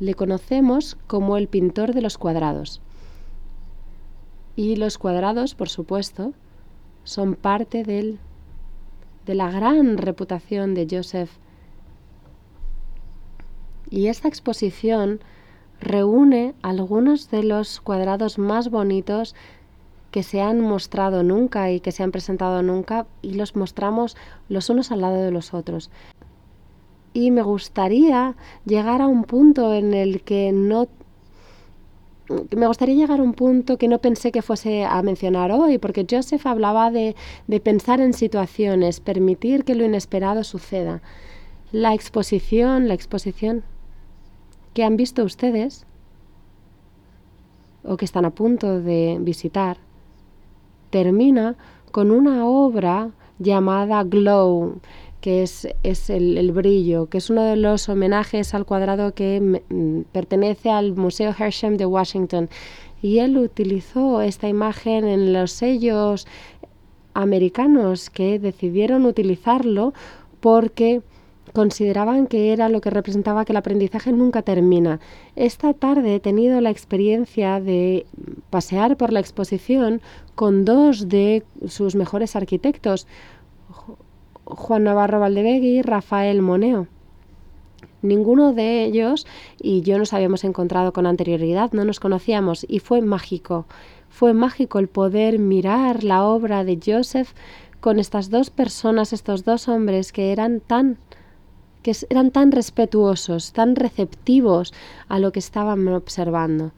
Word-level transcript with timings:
Le 0.00 0.14
conocemos 0.14 0.96
como 1.06 1.36
el 1.36 1.46
pintor 1.46 1.94
de 1.94 2.02
los 2.02 2.18
cuadrados. 2.18 2.80
Y 4.56 4.74
los 4.74 4.98
cuadrados, 4.98 5.54
por 5.54 5.68
supuesto, 5.68 6.32
son 7.04 7.36
parte 7.36 7.84
del, 7.84 8.18
de 9.24 9.36
la 9.36 9.52
gran 9.52 9.96
reputación 9.96 10.74
de 10.74 10.88
Joseph. 10.90 11.30
Y 13.88 14.08
esta 14.08 14.26
exposición 14.26 15.20
reúne 15.80 16.54
algunos 16.62 17.30
de 17.30 17.44
los 17.44 17.80
cuadrados 17.80 18.36
más 18.36 18.70
bonitos 18.70 19.36
que 20.10 20.24
se 20.24 20.40
han 20.40 20.60
mostrado 20.60 21.22
nunca 21.22 21.70
y 21.70 21.78
que 21.78 21.92
se 21.92 22.02
han 22.02 22.10
presentado 22.10 22.62
nunca 22.62 23.06
y 23.22 23.34
los 23.34 23.54
mostramos 23.54 24.16
los 24.48 24.70
unos 24.70 24.90
al 24.90 25.02
lado 25.02 25.22
de 25.22 25.30
los 25.30 25.54
otros 25.54 25.90
y 27.14 27.30
me 27.30 27.42
gustaría 27.42 28.34
llegar 28.66 29.00
a 29.00 29.06
un 29.06 29.24
punto 29.24 29.72
en 29.72 29.94
el 29.94 30.20
que 30.22 30.52
no 30.52 30.88
me 32.56 32.66
gustaría 32.66 32.94
llegar 32.94 33.20
a 33.20 33.22
un 33.22 33.34
punto 33.34 33.76
que 33.76 33.86
no 33.86 33.98
pensé 33.98 34.32
que 34.32 34.40
fuese 34.40 34.84
a 34.84 35.02
mencionar 35.02 35.52
hoy, 35.52 35.76
porque 35.76 36.06
Joseph 36.10 36.46
hablaba 36.46 36.90
de, 36.90 37.14
de, 37.46 37.60
pensar 37.60 38.00
en 38.00 38.14
situaciones, 38.14 39.00
permitir 39.00 39.64
que 39.64 39.74
lo 39.74 39.84
inesperado 39.84 40.42
suceda. 40.42 41.02
La 41.70 41.92
exposición, 41.92 42.88
la 42.88 42.94
exposición 42.94 43.62
que 44.72 44.84
han 44.84 44.96
visto 44.96 45.22
ustedes 45.22 45.84
o 47.84 47.98
que 47.98 48.06
están 48.06 48.24
a 48.24 48.30
punto 48.30 48.80
de 48.80 49.18
visitar, 49.20 49.76
termina 50.88 51.56
con 51.92 52.10
una 52.10 52.46
obra 52.46 53.10
llamada 53.38 54.02
Glow, 54.04 54.80
que 55.24 55.42
es, 55.42 55.66
es 55.82 56.10
el, 56.10 56.36
el, 56.36 56.52
brillo, 56.52 57.06
que 57.06 57.16
es 57.16 57.30
uno 57.30 57.44
de 57.44 57.56
los 57.56 57.88
homenajes 57.88 58.52
al 58.52 58.66
cuadrado 58.66 59.14
que 59.14 59.40
mm, 59.40 60.00
pertenece 60.12 60.68
al 60.68 60.94
Museo 60.94 61.34
Hersham 61.34 61.78
de 61.78 61.86
Washington. 61.86 62.50
Y 63.00 63.20
él 63.20 63.38
utilizó 63.38 64.20
esta 64.20 64.50
imagen 64.50 65.08
en 65.08 65.32
los 65.32 65.50
sellos 65.50 66.26
americanos 67.14 68.10
que 68.10 68.38
decidieron 68.38 69.06
utilizarlo 69.06 69.94
porque 70.40 71.00
consideraban 71.54 72.26
que 72.26 72.52
era 72.52 72.68
lo 72.68 72.82
que 72.82 72.90
representaba 72.90 73.46
que 73.46 73.52
el 73.52 73.56
aprendizaje 73.56 74.12
nunca 74.12 74.42
termina. 74.42 75.00
Esta 75.36 75.72
tarde 75.72 76.16
he 76.16 76.20
tenido 76.20 76.60
la 76.60 76.68
experiencia 76.68 77.60
de 77.60 78.04
pasear 78.50 78.98
por 78.98 79.10
la 79.10 79.20
exposición 79.20 80.02
con 80.34 80.66
dos 80.66 81.08
de 81.08 81.44
sus 81.66 81.94
mejores 81.94 82.36
arquitectos, 82.36 83.06
Juan 84.54 84.84
Navarro 84.84 85.20
Valdevegui 85.20 85.78
y 85.78 85.82
Rafael 85.82 86.42
Moneo. 86.42 86.86
Ninguno 88.02 88.52
de 88.52 88.84
ellos 88.84 89.26
y 89.60 89.80
yo 89.82 89.98
nos 89.98 90.12
habíamos 90.12 90.44
encontrado 90.44 90.92
con 90.92 91.06
anterioridad, 91.06 91.72
no 91.72 91.84
nos 91.84 92.00
conocíamos 92.00 92.66
y 92.68 92.80
fue 92.80 93.00
mágico. 93.00 93.66
Fue 94.08 94.34
mágico 94.34 94.78
el 94.78 94.88
poder 94.88 95.38
mirar 95.38 96.04
la 96.04 96.24
obra 96.24 96.64
de 96.64 96.78
Joseph 96.84 97.32
con 97.80 97.98
estas 97.98 98.30
dos 98.30 98.50
personas, 98.50 99.12
estos 99.12 99.44
dos 99.44 99.68
hombres 99.68 100.12
que 100.12 100.32
eran 100.32 100.60
tan 100.60 100.98
que 101.82 101.92
eran 102.08 102.30
tan 102.30 102.50
respetuosos, 102.50 103.52
tan 103.52 103.76
receptivos 103.76 104.72
a 105.08 105.18
lo 105.18 105.32
que 105.32 105.38
estaban 105.38 105.86
observando 105.88 106.72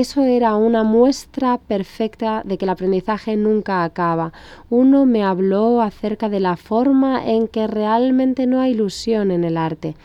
eso 0.00 0.24
era 0.24 0.56
una 0.56 0.82
muestra 0.82 1.56
perfecta 1.56 2.42
de 2.44 2.58
que 2.58 2.66
el 2.66 2.68
aprendizaje 2.68 3.34
nunca 3.34 3.82
acaba. 3.82 4.34
Uno 4.68 5.06
me 5.06 5.24
habló 5.24 5.80
acerca 5.80 6.28
de 6.28 6.38
la 6.38 6.58
forma 6.58 7.26
en 7.26 7.48
que 7.48 7.66
realmente 7.66 8.46
no 8.46 8.60
hay 8.60 8.72
ilusión 8.72 9.30
en 9.30 9.42
el 9.42 9.56
arte, 9.56 9.96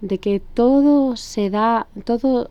de 0.00 0.18
que 0.18 0.40
todo 0.40 1.14
se 1.16 1.50
da, 1.50 1.86
todo 2.04 2.50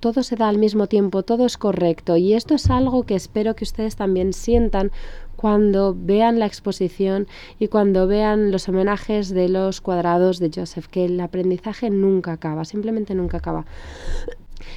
todo 0.00 0.22
se 0.22 0.36
da 0.36 0.48
al 0.48 0.58
mismo 0.58 0.86
tiempo, 0.86 1.22
todo 1.24 1.44
es 1.46 1.56
correcto 1.56 2.16
y 2.16 2.34
esto 2.34 2.54
es 2.54 2.70
algo 2.70 3.02
que 3.02 3.16
espero 3.16 3.56
que 3.56 3.64
ustedes 3.64 3.96
también 3.96 4.32
sientan 4.32 4.92
cuando 5.36 5.94
vean 5.96 6.40
la 6.40 6.46
exposición 6.46 7.28
y 7.60 7.68
cuando 7.68 8.08
vean 8.08 8.50
los 8.50 8.68
homenajes 8.68 9.28
de 9.30 9.48
los 9.48 9.80
cuadrados 9.80 10.40
de 10.40 10.50
Joseph, 10.52 10.86
que 10.86 11.04
el 11.04 11.20
aprendizaje 11.20 11.90
nunca 11.90 12.32
acaba, 12.32 12.64
simplemente 12.64 13.14
nunca 13.14 13.38
acaba. 13.38 13.64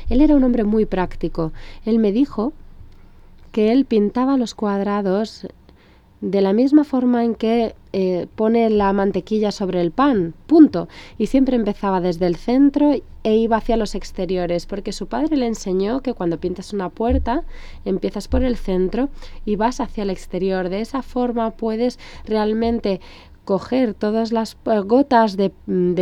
Él 0.10 0.22
era 0.22 0.36
un 0.36 0.44
hombre 0.44 0.64
muy 0.64 0.86
práctico. 0.86 1.52
Él 1.86 2.00
me 2.00 2.12
dijo 2.12 2.54
que 3.52 3.72
él 3.72 3.86
pintaba 3.86 4.38
los 4.38 4.56
cuadrados 4.56 5.48
de 6.22 6.42
la 6.42 6.54
misma 6.54 6.84
forma 6.84 7.24
en 7.24 7.34
que 7.34 7.74
eh, 7.94 8.28
pone 8.36 8.70
la 8.70 8.94
mantequilla 8.94 9.52
sobre 9.52 9.82
el 9.82 9.92
pan, 9.92 10.36
punto. 10.46 10.88
Y 11.18 11.26
siempre 11.26 11.56
empezaba 11.56 12.00
desde 12.00 12.28
el 12.28 12.36
centro 12.36 12.94
e 13.24 13.36
iba 13.36 13.58
hacia 13.58 13.76
los 13.76 13.96
exteriores, 13.96 14.68
porque 14.68 14.94
su 14.94 15.08
padre 15.08 15.36
le 15.36 15.48
enseñó 15.48 16.02
que 16.02 16.14
cuando 16.14 16.40
pintas 16.40 16.74
una 16.74 16.90
puerta, 16.90 17.44
empiezas 17.84 18.28
por 18.28 18.44
el 18.44 18.56
centro 18.56 19.10
y 19.46 19.56
vas 19.56 19.80
hacia 19.82 20.04
el 20.04 20.12
exterior. 20.12 20.70
De 20.70 20.82
esa 20.82 21.02
forma 21.02 21.52
puedes 21.52 21.98
realmente 22.26 23.02
coger 23.46 23.94
todas 23.94 24.32
las 24.32 24.58
eh, 24.66 24.80
gotas 24.80 25.36
de, 25.38 25.52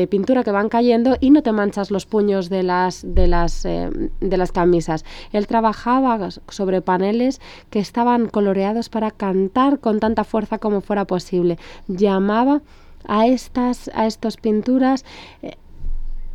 pintura 0.10 0.44
que 0.44 0.52
van 0.52 0.70
cayendo 0.70 1.16
y 1.20 1.32
no 1.32 1.42
te 1.42 1.52
manchas 1.52 1.92
los 1.92 2.06
puños 2.06 2.50
de 2.50 2.64
las, 2.64 3.04
de, 3.08 3.28
las, 3.28 3.66
eh, 3.66 3.90
de 4.20 4.38
las 4.38 4.52
camisas. 4.52 5.06
Él 5.32 5.48
trabajaba 5.48 6.30
sobre 6.50 6.82
paneles 6.82 7.40
que 7.70 7.80
estaban 7.80 8.28
coloreados 8.28 8.90
para 8.90 9.12
cantar 9.12 9.80
con 9.80 10.00
tanta 10.00 10.24
fuerza 10.24 10.60
como 10.60 10.82
fuera 10.82 11.06
posible. 11.06 11.58
Llamaba 11.88 12.62
a 13.08 13.28
estas 13.28 13.90
a 13.94 14.06
estas 14.06 14.36
pinturas 14.36 15.06
eh, 15.42 15.56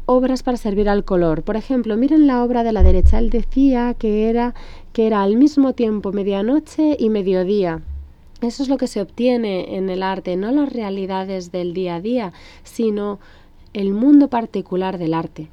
obras 0.07 0.43
para 0.43 0.57
servir 0.57 0.89
al 0.89 1.05
color. 1.05 1.43
Por 1.43 1.57
ejemplo, 1.57 1.97
miren 1.97 2.27
la 2.27 2.43
obra 2.43 2.63
de 2.63 2.73
la 2.73 2.83
derecha. 2.83 3.19
Él 3.19 3.31
decía 3.31 3.95
que 3.95 4.31
era 4.31 4.55
que 4.93 5.07
era 5.07 5.23
al 5.23 5.37
mismo 5.37 5.75
tiempo 5.75 6.13
medianoche 6.13 6.97
y 6.99 7.11
mediodía 7.11 7.83
eso 8.41 8.63
es 8.63 8.69
lo 8.69 8.77
que 8.77 8.87
se 8.87 9.01
obtiene 9.01 9.77
en 9.77 9.89
el 9.89 10.03
arte, 10.03 10.37
no 10.37 10.51
las 10.51 10.73
realidades 10.73 11.53
del 11.53 11.75
día 11.75 11.97
a 11.97 12.01
día, 12.01 12.33
sino 12.63 13.19
el 13.73 13.93
mundo 13.93 14.29
particular 14.29 14.99
del 14.99 15.15
arte. 15.15 15.49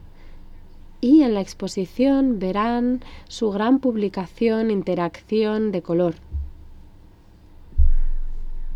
Y 1.00 1.24
en 1.24 1.34
la 1.34 1.42
exposición 1.42 2.38
verán 2.38 3.02
su 3.28 3.52
gran 3.52 3.80
publicación 3.80 4.70
Interacción 4.70 5.72
de 5.72 5.82
color. 5.82 6.16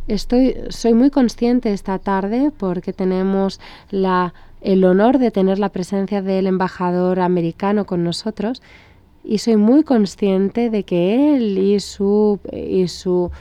Estoy, 0.08 0.56
soy 0.70 0.94
muy 0.94 1.10
consciente 1.10 1.72
esta 1.72 2.00
tarde 2.00 2.52
porque 2.56 2.94
tenemos 2.94 3.60
la, 3.90 4.34
el 4.62 4.84
honor 4.86 5.18
de 5.18 5.32
tener 5.32 5.60
la 5.60 5.70
presencia 5.70 6.22
del 6.22 6.48
embajador 6.48 7.20
americano 7.20 7.86
con 7.86 8.04
nosotros 8.04 8.62
y 9.24 9.40
soy 9.40 9.58
muy 9.58 9.84
consciente 9.84 10.70
de 10.70 10.84
que 10.84 11.36
él 11.36 11.58
y 11.58 11.80
su, 11.80 12.40
y 12.54 12.88
su 12.88 13.32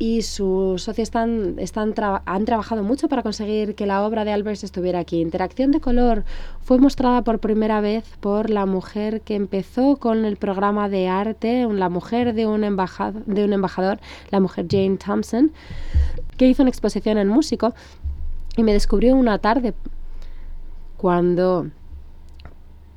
y 0.00 0.22
sus 0.22 0.82
socios 0.82 1.08
están, 1.08 1.56
están 1.58 1.92
han 2.24 2.44
trabajado 2.46 2.82
mucho 2.82 3.06
para 3.06 3.22
conseguir 3.22 3.74
que 3.74 3.84
la 3.84 4.02
obra 4.02 4.24
de 4.24 4.32
Albers 4.32 4.64
estuviera 4.64 4.98
aquí. 4.98 5.20
Interacción 5.20 5.72
de 5.72 5.80
color 5.80 6.24
fue 6.62 6.78
mostrada 6.78 7.22
por 7.22 7.38
primera 7.38 7.82
vez 7.82 8.04
por 8.18 8.48
la 8.48 8.64
mujer 8.64 9.20
que 9.20 9.34
empezó 9.34 9.96
con 9.96 10.24
el 10.24 10.38
programa 10.38 10.88
de 10.88 11.08
arte, 11.08 11.68
la 11.70 11.90
mujer 11.90 12.32
de 12.32 12.46
un, 12.46 12.62
de 12.62 13.44
un 13.44 13.52
embajador, 13.52 14.00
la 14.30 14.40
mujer 14.40 14.66
Jane 14.70 14.96
Thompson, 14.96 15.52
que 16.38 16.48
hizo 16.48 16.62
una 16.62 16.70
exposición 16.70 17.18
en 17.18 17.28
músico 17.28 17.74
y 18.56 18.62
me 18.62 18.72
descubrió 18.72 19.14
una 19.14 19.36
tarde 19.38 19.74
cuando 20.96 21.66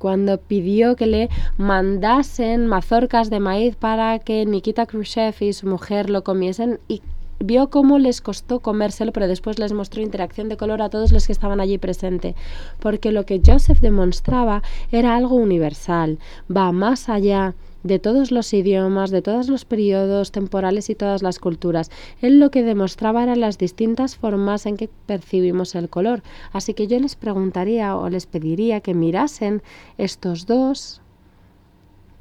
cuando 0.04 0.36
pidió 0.36 0.96
que 0.96 1.06
le 1.06 1.30
mandasen 1.56 2.66
mazorcas 2.66 3.30
de 3.30 3.40
maíz 3.40 3.74
para 3.74 4.18
que 4.18 4.44
Nikita 4.44 4.84
Khrushchev 4.84 5.34
y 5.40 5.54
su 5.54 5.66
mujer 5.66 6.10
lo 6.10 6.22
comiesen 6.22 6.78
y 6.88 7.00
vio 7.40 7.70
cómo 7.70 7.98
les 7.98 8.20
costó 8.20 8.60
comérselo, 8.60 9.12
pero 9.12 9.28
después 9.28 9.58
les 9.58 9.72
mostró 9.72 10.02
interacción 10.02 10.50
de 10.50 10.58
color 10.58 10.82
a 10.82 10.90
todos 10.90 11.10
los 11.10 11.26
que 11.26 11.32
estaban 11.32 11.58
allí 11.58 11.78
presentes, 11.78 12.34
porque 12.80 13.12
lo 13.12 13.24
que 13.24 13.40
Joseph 13.42 13.80
demostraba 13.80 14.62
era 14.92 15.16
algo 15.16 15.36
universal, 15.36 16.18
va 16.54 16.70
más 16.70 17.08
allá 17.08 17.54
de 17.84 17.98
todos 17.98 18.32
los 18.32 18.52
idiomas, 18.52 19.10
de 19.10 19.22
todos 19.22 19.48
los 19.48 19.64
periodos 19.64 20.32
temporales 20.32 20.90
y 20.90 20.94
todas 20.94 21.22
las 21.22 21.38
culturas. 21.38 21.90
Él 22.20 22.40
lo 22.40 22.50
que 22.50 22.64
demostraba 22.64 23.22
eran 23.22 23.40
las 23.40 23.58
distintas 23.58 24.16
formas 24.16 24.66
en 24.66 24.76
que 24.76 24.88
percibimos 25.06 25.74
el 25.74 25.88
color. 25.88 26.22
Así 26.52 26.74
que 26.74 26.86
yo 26.86 26.98
les 26.98 27.14
preguntaría 27.14 27.96
o 27.96 28.08
les 28.08 28.26
pediría 28.26 28.80
que 28.80 28.94
mirasen 28.94 29.62
estos 29.98 30.46
dos 30.46 31.02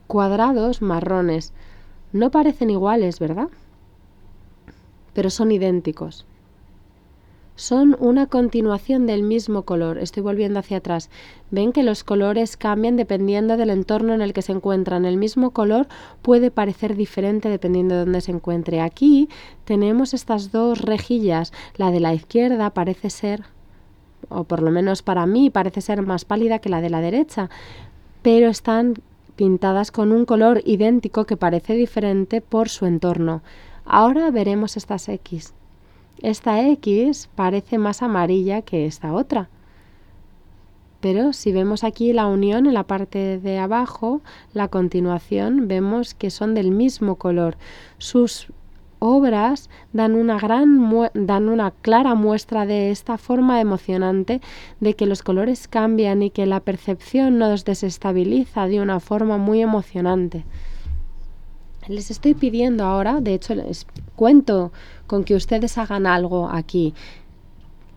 cuadrados 0.07 0.81
marrones. 0.81 1.53
No 2.11 2.29
parecen 2.29 2.69
iguales, 2.69 3.19
¿verdad? 3.19 3.47
Pero 5.13 5.29
son 5.29 5.51
idénticos 5.51 6.25
son 7.55 7.95
una 7.99 8.27
continuación 8.27 9.05
del 9.05 9.23
mismo 9.23 9.63
color. 9.63 9.97
Estoy 9.97 10.23
volviendo 10.23 10.59
hacia 10.59 10.77
atrás. 10.77 11.09
Ven 11.51 11.71
que 11.71 11.83
los 11.83 12.03
colores 12.03 12.57
cambian 12.57 12.95
dependiendo 12.95 13.57
del 13.57 13.69
entorno 13.69 14.13
en 14.13 14.21
el 14.21 14.33
que 14.33 14.41
se 14.41 14.51
encuentran. 14.51 15.05
El 15.05 15.17
mismo 15.17 15.51
color 15.51 15.87
puede 16.21 16.51
parecer 16.51 16.95
diferente 16.95 17.49
dependiendo 17.49 17.95
de 17.95 18.01
dónde 18.01 18.21
se 18.21 18.31
encuentre. 18.31 18.81
Aquí 18.81 19.29
tenemos 19.65 20.13
estas 20.13 20.51
dos 20.51 20.81
rejillas. 20.81 21.53
La 21.75 21.91
de 21.91 21.99
la 21.99 22.13
izquierda 22.13 22.71
parece 22.71 23.09
ser 23.09 23.43
o 24.29 24.43
por 24.45 24.61
lo 24.61 24.71
menos 24.71 25.01
para 25.01 25.25
mí 25.25 25.49
parece 25.49 25.81
ser 25.81 26.01
más 26.01 26.25
pálida 26.25 26.59
que 26.59 26.69
la 26.69 26.81
de 26.81 26.89
la 26.89 27.01
derecha, 27.01 27.49
pero 28.21 28.47
están 28.47 28.95
pintadas 29.35 29.91
con 29.91 30.11
un 30.11 30.25
color 30.25 30.61
idéntico 30.65 31.25
que 31.25 31.37
parece 31.37 31.73
diferente 31.73 32.41
por 32.41 32.69
su 32.69 32.85
entorno. 32.85 33.41
Ahora 33.85 34.31
veremos 34.31 34.77
estas 34.77 35.09
X. 35.09 35.53
Esta 36.21 36.61
X 36.69 37.29
parece 37.35 37.77
más 37.77 38.01
amarilla 38.01 38.61
que 38.61 38.85
esta 38.85 39.13
otra. 39.13 39.49
Pero 41.01 41.33
si 41.33 41.51
vemos 41.51 41.83
aquí 41.83 42.13
la 42.13 42.27
unión 42.27 42.65
en 42.65 42.73
la 42.73 42.83
parte 42.83 43.37
de 43.37 43.59
abajo, 43.59 44.21
la 44.53 44.69
continuación, 44.69 45.67
vemos 45.67 46.13
que 46.13 46.29
son 46.29 46.53
del 46.53 46.71
mismo 46.71 47.15
color. 47.15 47.57
Sus 47.97 48.47
obras 48.99 49.69
dan 49.91 50.15
una 50.15 50.39
gran 50.39 50.89
dan 51.13 51.49
una 51.49 51.71
clara 51.71 52.15
muestra 52.15 52.65
de 52.65 52.89
esta 52.89 53.17
forma 53.17 53.59
emocionante 53.59 54.39
de 54.79 54.93
que 54.93 55.05
los 55.05 55.23
colores 55.23 55.67
cambian 55.67 56.23
y 56.23 56.29
que 56.29 56.45
la 56.45 56.61
percepción 56.61 57.37
nos 57.37 57.65
desestabiliza 57.65 58.67
de 58.67 58.79
una 58.79 59.01
forma 59.01 59.37
muy 59.37 59.61
emocionante. 59.61 60.45
Les 61.87 62.11
estoy 62.11 62.33
pidiendo 62.33 62.83
ahora, 62.83 63.21
de 63.21 63.33
hecho 63.33 63.55
les 63.55 63.85
cuento 64.15 64.71
con 65.07 65.23
que 65.23 65.35
ustedes 65.35 65.77
hagan 65.77 66.05
algo 66.05 66.49
aquí 66.49 66.93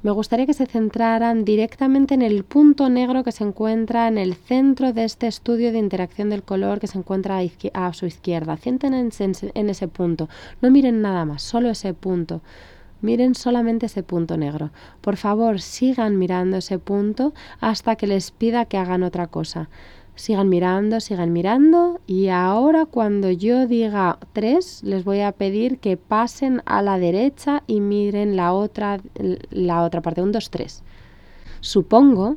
me 0.07 0.13
gustaría 0.13 0.47
que 0.47 0.55
se 0.55 0.67
centraran 0.67 1.45
directamente 1.45 2.15
en 2.15 2.23
el 2.23 2.45
punto 2.45 2.89
negro 2.89 3.25
que 3.25 3.33
se 3.33 3.43
encuentra 3.43 4.07
en 4.07 4.19
el 4.19 4.37
centro 4.37 4.93
de 4.93 5.03
este 5.03 5.27
estudio 5.27 5.73
de 5.73 5.79
interacción 5.79 6.31
del 6.31 6.45
color 6.45 6.79
que 6.79 6.87
se 6.87 6.97
encuentra 6.97 7.41
a, 7.73 7.93
su 7.93 8.07
izquierda. 8.07 8.57
Siéntense 8.57 9.25
en, 9.25 9.33
en 9.55 9.69
ese 9.69 9.89
punto. 9.89 10.29
No 10.63 10.71
miren 10.71 11.03
nada 11.03 11.25
más, 11.25 11.43
solo 11.43 11.71
ese 11.71 11.93
punto. 11.93 12.41
Miren 13.01 13.35
solamente 13.35 13.87
ese 13.87 14.05
punto 14.05 14.37
negro. 14.37 14.71
Por 15.01 15.17
favor, 15.17 15.61
sigan 15.61 16.21
mirando 16.21 16.59
ese 16.59 16.79
punto 16.79 17.35
hasta 17.61 17.97
que 17.97 18.07
les 18.07 18.31
pida 18.31 18.67
que 18.67 18.79
hagan 18.79 19.03
otra 19.03 19.27
cosa. 19.27 19.69
Sigan 20.17 20.49
mirando, 20.49 20.99
sigan 21.01 21.33
mirando 21.33 22.01
y 22.07 22.29
ahora 22.29 22.87
cuando 22.87 23.31
yo 23.31 23.67
diga 23.67 24.19
tres 24.33 24.83
les 24.83 25.05
voy 25.05 25.21
a 25.21 25.33
pedir 25.33 25.79
que 25.79 25.99
pasen 25.99 26.63
a 26.65 26.81
la 26.81 26.99
derecha 26.99 27.63
y 27.67 27.81
miren 27.81 28.35
la 28.35 28.55
otra, 28.55 28.99
la 29.51 29.83
otra 29.83 30.01
parte, 30.01 30.23
un, 30.23 30.33
dos, 30.33 30.51
tres. 30.51 30.83
Supongo 31.61 32.37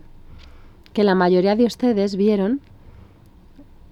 que 0.92 1.06
la 1.06 1.16
mayoría 1.16 1.56
de 1.56 1.64
ustedes 1.64 2.18
vieron 2.18 2.60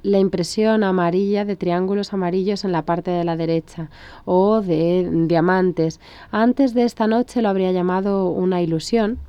la 0.04 0.20
impresión 0.20 0.84
amarilla 0.84 1.46
de 1.46 1.56
triángulos 1.56 2.14
amarillos 2.14 2.66
en 2.66 2.74
la 2.74 2.84
parte 2.84 3.12
de 3.12 3.24
la 3.24 3.38
derecha 3.38 3.90
o 4.26 4.62
de 4.62 5.10
diamantes. 5.28 6.02
Antes 6.32 6.74
de 6.74 6.84
esta 6.84 7.08
noche 7.08 7.42
lo 7.42 7.50
habría 7.50 7.72
llamado 7.72 8.30
una 8.30 8.62
ilusión 8.62 9.20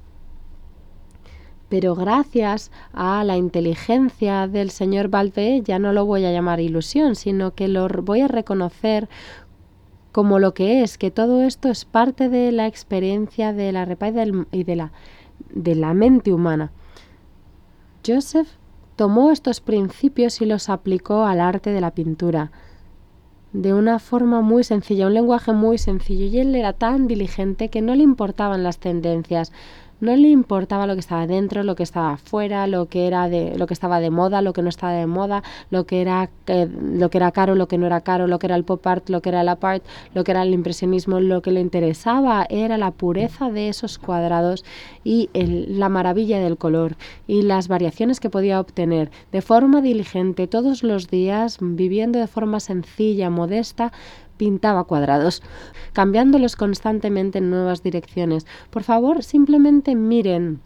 pero 1.68 1.94
gracias 1.94 2.70
a 2.92 3.22
la 3.24 3.36
inteligencia 3.36 4.48
del 4.48 4.70
señor 4.70 5.08
Valve 5.08 5.62
ya 5.62 5.78
no 5.78 5.92
lo 5.92 6.06
voy 6.06 6.24
a 6.24 6.32
llamar 6.32 6.60
ilusión, 6.60 7.14
sino 7.14 7.54
que 7.54 7.68
lo 7.68 7.88
voy 7.88 8.22
a 8.22 8.28
reconocer 8.28 9.08
como 10.12 10.38
lo 10.38 10.54
que 10.54 10.82
es, 10.82 10.98
que 10.98 11.10
todo 11.10 11.42
esto 11.42 11.68
es 11.68 11.84
parte 11.84 12.28
de 12.28 12.50
la 12.52 12.66
experiencia 12.66 13.52
de 13.52 13.72
la 13.72 13.84
repa 13.84 14.08
y, 14.08 14.64
de, 14.64 14.76
la, 14.76 14.92
de 15.50 15.74
la 15.74 15.94
mente 15.94 16.32
humana. 16.32 16.72
Joseph 18.06 18.48
tomó 18.96 19.30
estos 19.30 19.60
principios 19.60 20.40
y 20.40 20.46
los 20.46 20.68
aplicó 20.70 21.24
al 21.24 21.40
arte 21.40 21.70
de 21.70 21.80
la 21.80 21.90
pintura 21.90 22.50
de 23.52 23.72
una 23.72 23.98
forma 23.98 24.40
muy 24.40 24.62
sencilla, 24.62 25.06
un 25.06 25.14
lenguaje 25.14 25.52
muy 25.52 25.78
sencillo, 25.78 26.26
y 26.26 26.38
él 26.38 26.54
era 26.54 26.72
tan 26.72 27.06
diligente 27.06 27.70
que 27.70 27.80
no 27.80 27.94
le 27.94 28.02
importaban 28.02 28.62
las 28.62 28.78
tendencias, 28.78 29.52
no 30.00 30.14
le 30.16 30.28
importaba 30.28 30.86
lo 30.86 30.94
que 30.94 31.00
estaba 31.00 31.26
dentro, 31.26 31.62
lo 31.62 31.74
que 31.74 31.82
estaba 31.82 32.12
afuera, 32.12 32.66
lo 32.66 32.86
que 32.86 33.06
era 33.06 33.28
de 33.28 33.56
lo 33.56 33.66
que 33.66 33.74
estaba 33.74 34.00
de 34.00 34.10
moda, 34.10 34.42
lo 34.42 34.52
que 34.52 34.62
no 34.62 34.68
estaba 34.68 34.92
de 34.92 35.06
moda, 35.06 35.42
lo 35.70 35.84
que 35.84 36.00
era 36.00 36.30
eh, 36.46 36.68
lo 36.68 37.10
que 37.10 37.18
era 37.18 37.32
caro, 37.32 37.54
lo 37.54 37.68
que 37.68 37.78
no 37.78 37.86
era 37.86 38.00
caro, 38.00 38.26
lo 38.26 38.38
que 38.38 38.46
era 38.46 38.56
el 38.56 38.64
pop 38.64 38.86
art, 38.86 39.08
lo 39.08 39.20
que 39.20 39.30
era 39.30 39.40
el 39.40 39.48
art, 39.48 39.82
lo 40.14 40.24
que 40.24 40.30
era 40.30 40.42
el 40.42 40.54
impresionismo, 40.54 41.20
lo 41.20 41.42
que 41.42 41.50
le 41.50 41.60
interesaba 41.60 42.46
era 42.48 42.78
la 42.78 42.90
pureza 42.90 43.50
de 43.50 43.68
esos 43.68 43.98
cuadrados 43.98 44.64
y 45.04 45.30
la 45.34 45.88
maravilla 45.88 46.38
del 46.38 46.56
color 46.56 46.96
y 47.26 47.42
las 47.42 47.68
variaciones 47.68 48.20
que 48.20 48.30
podía 48.30 48.60
obtener 48.60 49.10
de 49.32 49.42
forma 49.42 49.80
diligente 49.80 50.46
todos 50.46 50.82
los 50.82 51.08
días, 51.08 51.58
viviendo 51.60 52.18
de 52.18 52.26
forma 52.26 52.60
sencilla, 52.60 53.30
modesta, 53.30 53.92
pintaba 54.38 54.84
cuadrados, 54.84 55.42
cambiándolos 55.92 56.56
constantemente 56.56 57.38
en 57.38 57.50
nuevas 57.50 57.82
direcciones. 57.82 58.46
Por 58.70 58.84
favor, 58.84 59.22
simplemente 59.22 59.94
miren 59.94 60.60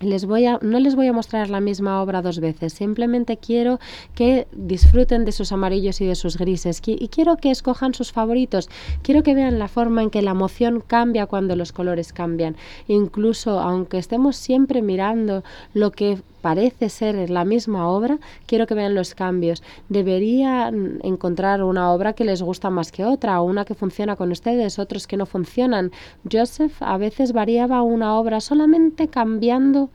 les 0.00 0.26
voy 0.26 0.46
a, 0.46 0.58
no 0.60 0.80
les 0.80 0.94
voy 0.94 1.06
a 1.06 1.12
mostrar 1.12 1.50
la 1.50 1.60
misma 1.60 2.02
obra 2.02 2.22
dos 2.22 2.40
veces, 2.40 2.72
simplemente 2.72 3.36
quiero 3.36 3.78
que 4.14 4.46
disfruten 4.52 5.24
de 5.24 5.32
sus 5.32 5.52
amarillos 5.52 6.00
y 6.00 6.06
de 6.06 6.14
sus 6.14 6.36
grises 6.36 6.82
y 6.84 7.08
quiero 7.08 7.36
que 7.36 7.50
escojan 7.50 7.94
sus 7.94 8.12
favoritos, 8.12 8.68
quiero 9.02 9.22
que 9.22 9.34
vean 9.34 9.58
la 9.58 9.68
forma 9.68 10.02
en 10.02 10.10
que 10.10 10.22
la 10.22 10.32
emoción 10.32 10.82
cambia 10.86 11.26
cuando 11.26 11.56
los 11.56 11.72
colores 11.72 12.12
cambian, 12.12 12.56
incluso 12.88 13.60
aunque 13.60 13.98
estemos 13.98 14.36
siempre 14.36 14.82
mirando 14.82 15.44
lo 15.72 15.90
que 15.92 16.18
parece 16.44 16.90
ser 16.90 17.30
la 17.30 17.46
misma 17.46 17.88
obra, 17.88 18.18
quiero 18.44 18.66
que 18.66 18.74
vean 18.74 18.94
los 18.94 19.14
cambios. 19.14 19.62
Deberían 19.88 21.00
encontrar 21.02 21.64
una 21.64 21.90
obra 21.90 22.12
que 22.12 22.26
les 22.26 22.42
gusta 22.42 22.68
más 22.68 22.92
que 22.92 23.06
otra, 23.06 23.40
una 23.40 23.64
que 23.64 23.74
funciona 23.74 24.14
con 24.14 24.30
ustedes, 24.30 24.78
otros 24.78 25.06
que 25.06 25.16
no 25.16 25.24
funcionan. 25.24 25.90
Joseph 26.30 26.74
a 26.80 26.98
veces 26.98 27.32
variaba 27.32 27.80
una 27.80 28.18
obra 28.18 28.42
solamente 28.42 29.08
cambiando 29.08 29.88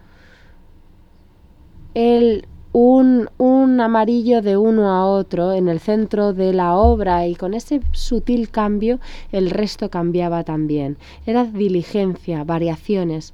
el 1.93 2.47
un, 2.71 3.29
un, 3.37 3.81
amarillo 3.81 4.43
de 4.43 4.55
uno 4.55 4.91
a 4.91 5.05
otro 5.05 5.53
en 5.53 5.67
el 5.67 5.79
centro 5.79 6.33
de 6.33 6.53
la 6.53 6.75
obra 6.75 7.25
y 7.25 7.35
con 7.35 7.55
ese 7.55 7.81
sutil 7.93 8.49
cambio 8.49 8.99
el 9.31 9.49
resto 9.49 9.89
cambiaba 9.89 10.43
también. 10.43 10.97
Era 11.25 11.45
diligencia, 11.45 12.43
variaciones 12.43 13.33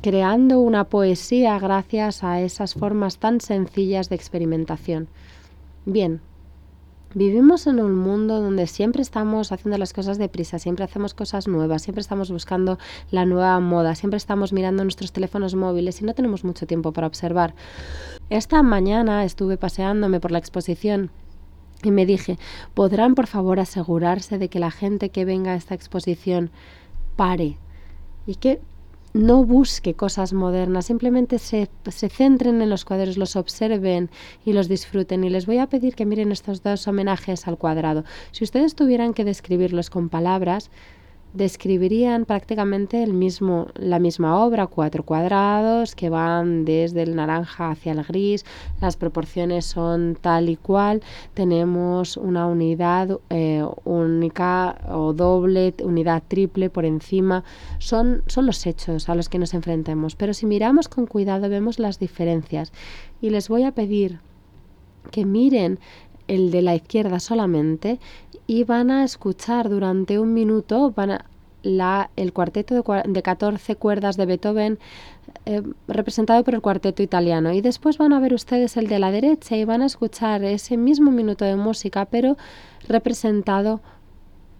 creando 0.00 0.60
una 0.60 0.84
poesía 0.84 1.58
gracias 1.58 2.22
a 2.22 2.40
esas 2.40 2.74
formas 2.74 3.18
tan 3.18 3.40
sencillas 3.40 4.08
de 4.08 4.16
experimentación. 4.16 5.08
Bien, 5.86 6.20
vivimos 7.14 7.66
en 7.66 7.80
un 7.80 7.94
mundo 7.94 8.40
donde 8.40 8.66
siempre 8.66 9.02
estamos 9.02 9.52
haciendo 9.52 9.78
las 9.78 9.92
cosas 9.92 10.18
deprisa, 10.18 10.58
siempre 10.58 10.84
hacemos 10.84 11.14
cosas 11.14 11.48
nuevas, 11.48 11.82
siempre 11.82 12.00
estamos 12.00 12.30
buscando 12.30 12.78
la 13.10 13.24
nueva 13.24 13.58
moda, 13.60 13.94
siempre 13.94 14.18
estamos 14.18 14.52
mirando 14.52 14.82
nuestros 14.82 15.12
teléfonos 15.12 15.54
móviles 15.54 16.00
y 16.00 16.04
no 16.04 16.14
tenemos 16.14 16.44
mucho 16.44 16.66
tiempo 16.66 16.92
para 16.92 17.06
observar. 17.06 17.54
Esta 18.30 18.62
mañana 18.62 19.24
estuve 19.24 19.56
paseándome 19.56 20.20
por 20.20 20.30
la 20.30 20.38
exposición 20.38 21.10
y 21.82 21.90
me 21.90 22.06
dije, 22.06 22.38
¿podrán 22.74 23.14
por 23.14 23.26
favor 23.26 23.60
asegurarse 23.60 24.38
de 24.38 24.48
que 24.48 24.58
la 24.58 24.70
gente 24.70 25.10
que 25.10 25.24
venga 25.24 25.52
a 25.52 25.56
esta 25.56 25.74
exposición 25.74 26.50
pare 27.16 27.56
y 28.26 28.34
que 28.34 28.60
no 29.14 29.44
busque 29.44 29.94
cosas 29.94 30.32
modernas, 30.32 30.86
simplemente 30.86 31.38
se, 31.38 31.68
se, 31.90 32.08
centren 32.08 32.62
en 32.62 32.70
los 32.70 32.84
cuadros, 32.84 33.16
los 33.16 33.36
observen 33.36 34.10
y 34.44 34.52
los 34.52 34.68
disfruten. 34.68 35.24
Y 35.24 35.30
les 35.30 35.46
voy 35.46 35.58
a 35.58 35.66
pedir 35.68 35.94
que 35.94 36.06
miren 36.06 36.32
estos 36.32 36.62
dos 36.62 36.86
homenajes 36.88 37.46
al 37.48 37.58
cuadrado. 37.58 38.04
Si 38.32 38.44
ustedes 38.44 38.74
tuvieran 38.74 39.14
que 39.14 39.24
describirlos 39.24 39.90
con 39.90 40.08
palabras, 40.08 40.70
describirían 41.34 42.24
prácticamente 42.24 43.02
el 43.02 43.12
mismo, 43.12 43.68
la 43.74 43.98
misma 43.98 44.42
obra, 44.42 44.66
cuatro 44.66 45.02
cuadrados 45.02 45.94
que 45.94 46.08
van 46.08 46.64
desde 46.64 47.02
el 47.02 47.16
naranja 47.16 47.70
hacia 47.70 47.92
el 47.92 48.02
gris, 48.02 48.44
las 48.80 48.96
proporciones 48.96 49.66
son 49.66 50.16
tal 50.20 50.48
y 50.48 50.56
cual, 50.56 51.02
tenemos 51.34 52.16
una 52.16 52.46
unidad 52.46 53.18
eh, 53.30 53.64
única 53.84 54.78
o 54.88 55.12
doble, 55.12 55.74
unidad 55.82 56.22
triple 56.26 56.70
por 56.70 56.84
encima, 56.84 57.44
son, 57.78 58.22
son 58.26 58.46
los 58.46 58.66
hechos 58.66 59.08
a 59.08 59.14
los 59.14 59.28
que 59.28 59.38
nos 59.38 59.54
enfrentamos, 59.54 60.16
pero 60.16 60.34
si 60.34 60.46
miramos 60.46 60.88
con 60.88 61.06
cuidado 61.06 61.48
vemos 61.48 61.78
las 61.78 61.98
diferencias. 61.98 62.72
Y 63.20 63.30
les 63.30 63.48
voy 63.48 63.64
a 63.64 63.72
pedir 63.72 64.20
que 65.10 65.24
miren 65.24 65.78
el 66.28 66.50
de 66.50 66.62
la 66.62 66.74
izquierda 66.74 67.18
solamente 67.20 67.98
y 68.46 68.64
van 68.64 68.90
a 68.90 69.04
escuchar 69.04 69.68
durante 69.68 70.18
un 70.18 70.32
minuto 70.34 70.92
van 70.92 71.10
a, 71.10 71.24
la, 71.62 72.10
el 72.16 72.32
cuarteto 72.32 72.74
de, 72.74 73.02
de 73.06 73.22
14 73.22 73.76
cuerdas 73.76 74.16
de 74.16 74.26
Beethoven 74.26 74.78
eh, 75.44 75.62
representado 75.86 76.42
por 76.44 76.54
el 76.54 76.60
cuarteto 76.60 77.02
italiano. 77.02 77.52
Y 77.52 77.60
después 77.60 77.98
van 77.98 78.12
a 78.12 78.20
ver 78.20 78.34
ustedes 78.34 78.76
el 78.76 78.88
de 78.88 78.98
la 78.98 79.10
derecha 79.10 79.56
y 79.56 79.64
van 79.64 79.82
a 79.82 79.86
escuchar 79.86 80.44
ese 80.44 80.76
mismo 80.76 81.10
minuto 81.10 81.44
de 81.44 81.56
música, 81.56 82.04
pero 82.06 82.36
representado 82.86 83.80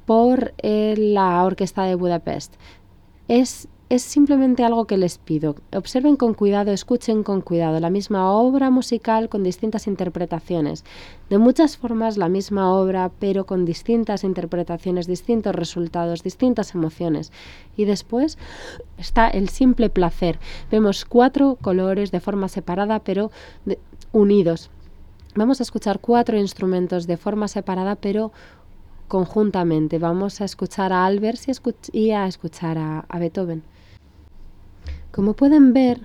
por 0.07 0.55
eh, 0.59 0.95
la 0.97 1.45
Orquesta 1.45 1.85
de 1.85 1.95
Budapest. 1.95 2.55
Es 3.29 3.69
es 3.91 4.03
simplemente 4.03 4.65
algo 4.65 4.87
que 4.87 4.99
les 4.99 5.17
pido. 5.17 5.57
Observen 5.73 6.17
con 6.17 6.35
cuidado, 6.35 6.73
escuchen 6.73 7.23
con 7.23 7.41
cuidado 7.41 7.81
la 7.81 7.89
misma 7.89 8.31
obra 8.33 8.69
musical 8.69 9.31
con 9.31 9.43
distintas 9.43 9.87
interpretaciones. 9.87 10.85
De 11.31 11.39
muchas 11.39 11.79
formas 11.79 12.19
la 12.19 12.29
misma 12.29 12.71
obra, 12.75 13.11
pero 13.19 13.47
con 13.47 13.65
distintas 13.65 14.25
interpretaciones, 14.25 15.07
distintos 15.07 15.55
resultados, 15.55 16.23
distintas 16.23 16.75
emociones. 16.75 17.33
Y 17.77 17.87
después 17.87 18.37
está 18.99 19.29
el 19.29 19.49
simple 19.49 19.89
placer. 19.89 20.39
Vemos 20.71 21.07
cuatro 21.07 21.57
colores 21.59 22.11
de 22.11 22.21
forma 22.21 22.49
separada, 22.49 22.99
pero 22.99 23.31
unidos. 24.13 24.71
Vamos 25.35 25.61
a 25.61 25.63
escuchar 25.63 25.99
cuatro 26.01 26.37
instrumentos 26.37 27.07
de 27.07 27.17
forma 27.17 27.49
separada, 27.49 27.97
pero 27.97 28.33
conjuntamente. 29.07 29.99
Vamos 29.99 30.43
a 30.43 30.45
escuchar 30.45 30.93
a 30.93 31.07
Albers 31.07 31.47
y, 31.93 32.11
a 32.11 32.27
escuchar 32.27 32.77
a 32.77 33.19
Beethoven. 33.19 33.63
Como 35.11 35.35
pueden 35.35 35.73
ver, 35.73 36.01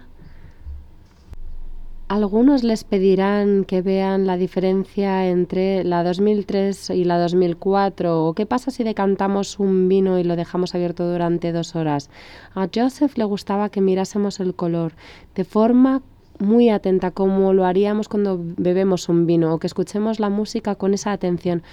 algunos 2.08 2.64
les 2.64 2.84
pedirán 2.84 3.66
que 3.66 3.82
vean 3.82 4.28
la 4.28 4.38
diferencia 4.38 5.28
entre 5.28 5.84
la 5.84 6.04
2003 6.04 6.92
y 6.92 7.06
la 7.06 7.18
2004 7.18 8.26
o 8.26 8.34
qué 8.34 8.46
pasa 8.46 8.72
si 8.72 8.84
decantamos 8.84 9.58
un 9.60 9.90
vino 9.90 10.20
y 10.20 10.24
lo 10.24 10.36
dejamos 10.36 10.76
abierto 10.76 11.10
durante 11.12 11.52
dos 11.52 11.76
horas. 11.76 12.10
A 12.54 12.68
Joseph 12.74 13.18
le 13.18 13.24
gustaba 13.24 13.70
que 13.70 13.82
mirásemos 13.82 14.40
el 14.40 14.54
color 14.54 14.94
de 15.36 15.44
forma 15.44 16.02
muy 16.40 16.70
atenta 16.70 17.12
como 17.12 17.54
lo 17.54 17.66
haríamos 17.66 18.08
cuando 18.10 18.40
bebemos 18.40 19.10
un 19.10 19.26
vino 19.26 19.54
o 19.54 19.60
que 19.60 19.68
escuchemos 19.68 20.20
la 20.20 20.30
música 20.30 20.76
con 20.76 20.94
esa 20.94 21.12
atención 21.12 21.64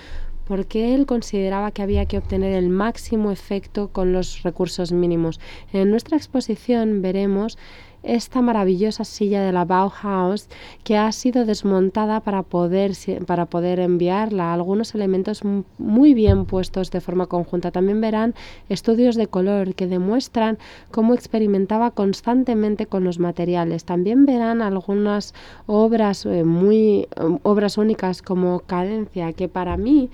porque 0.50 0.96
él 0.96 1.06
consideraba 1.06 1.70
que 1.70 1.80
había 1.80 2.06
que 2.06 2.18
obtener 2.18 2.54
el 2.54 2.70
máximo 2.70 3.30
efecto 3.30 3.90
con 3.92 4.12
los 4.12 4.42
recursos 4.42 4.90
mínimos. 4.90 5.38
En 5.72 5.92
nuestra 5.92 6.16
exposición 6.16 7.02
veremos 7.02 7.56
esta 8.02 8.40
maravillosa 8.40 9.04
silla 9.04 9.42
de 9.42 9.52
la 9.52 9.64
Bauhaus 9.64 10.48
que 10.84 10.96
ha 10.96 11.10
sido 11.12 11.44
desmontada 11.44 12.20
para 12.20 12.42
poder, 12.42 12.92
para 13.26 13.46
poder 13.46 13.80
enviarla. 13.80 14.52
Algunos 14.52 14.94
elementos 14.94 15.42
muy 15.78 16.14
bien 16.14 16.44
puestos 16.46 16.90
de 16.90 17.00
forma 17.00 17.26
conjunta. 17.26 17.70
También 17.70 18.00
verán 18.00 18.34
estudios 18.68 19.16
de 19.16 19.26
color 19.26 19.74
que 19.74 19.86
demuestran 19.86 20.58
cómo 20.90 21.14
experimentaba 21.14 21.90
constantemente 21.90 22.86
con 22.86 23.04
los 23.04 23.18
materiales. 23.18 23.84
También 23.84 24.26
verán 24.26 24.62
algunas 24.62 25.34
obras 25.66 26.26
eh, 26.26 26.44
muy 26.44 27.08
obras 27.42 27.78
únicas 27.78 28.22
como 28.22 28.60
Cadencia, 28.60 29.32
que 29.32 29.48
para 29.48 29.76
mí 29.76 30.10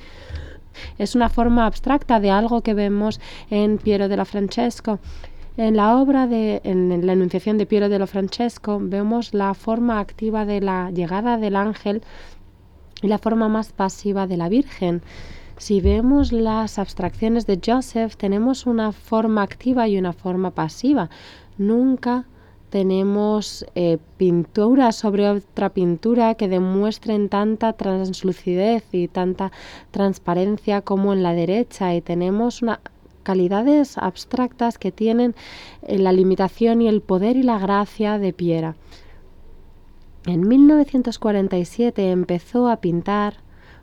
es 0.99 1.15
una 1.15 1.29
forma 1.29 1.67
abstracta 1.67 2.21
de 2.21 2.31
algo 2.31 2.63
que 2.63 2.75
vemos 2.75 3.21
en 3.51 3.79
Piero 3.79 4.09
de 4.09 4.17
la 4.17 4.25
Francesco. 4.25 4.99
En 5.59 5.75
la 5.75 5.97
obra 5.97 6.27
de 6.27 6.61
en 6.65 7.07
la 7.07 7.15
Enunciación 7.15 7.57
de 7.57 7.65
Piero 7.65 7.89
de 7.89 7.99
lo 7.99 8.07
Francesco 8.07 8.79
vemos 8.79 9.33
la 9.33 9.55
forma 9.55 10.01
activa 10.01 10.45
de 10.45 10.61
la 10.61 10.91
llegada 10.91 11.39
del 11.39 11.57
ángel 11.57 12.03
y 13.01 13.09
la 13.09 13.17
forma 13.17 13.49
más 13.49 13.73
pasiva 13.73 14.27
de 14.27 14.37
la 14.37 14.51
Virgen. 14.51 15.01
Si 15.57 15.81
vemos 15.81 16.31
las 16.31 16.79
abstracciones 16.79 17.47
de 17.47 17.59
Joseph, 17.65 18.17
tenemos 18.17 18.67
una 18.67 18.93
forma 18.93 19.43
activa 19.43 19.89
y 19.89 19.97
una 19.97 20.13
forma 20.13 20.51
pasiva. 20.51 21.09
Nunca 21.57 22.27
tenemos 22.69 23.65
eh, 23.75 23.97
pintura 24.19 24.93
sobre 24.93 25.31
otra 25.31 25.71
pintura 25.71 26.35
que 26.35 26.49
demuestren 26.49 27.31
tanta 27.31 27.73
translucidez 27.73 28.85
y 28.93 29.09
tanta 29.09 29.53
transparencia 29.91 30.83
como 30.83 31.15
en 31.15 31.23
la 31.23 31.33
derecha 31.33 31.95
y 31.95 32.03
tenemos 32.03 32.61
una 32.61 32.81
calidades 33.27 33.99
abstractas 33.99 34.79
que 34.79 34.93
tienen 34.93 35.35
eh, 35.83 35.99
la 35.99 36.13
limitación 36.13 36.81
y 36.81 36.87
el 36.87 37.01
poder 37.01 37.37
y 37.37 37.43
la 37.43 37.59
gracia 37.59 38.21
de 38.21 38.33
Piera. 38.33 38.77
En 40.27 40.47
1947 40.47 42.13
empezó 42.13 42.69
a 42.69 42.77
pintar 42.77 43.39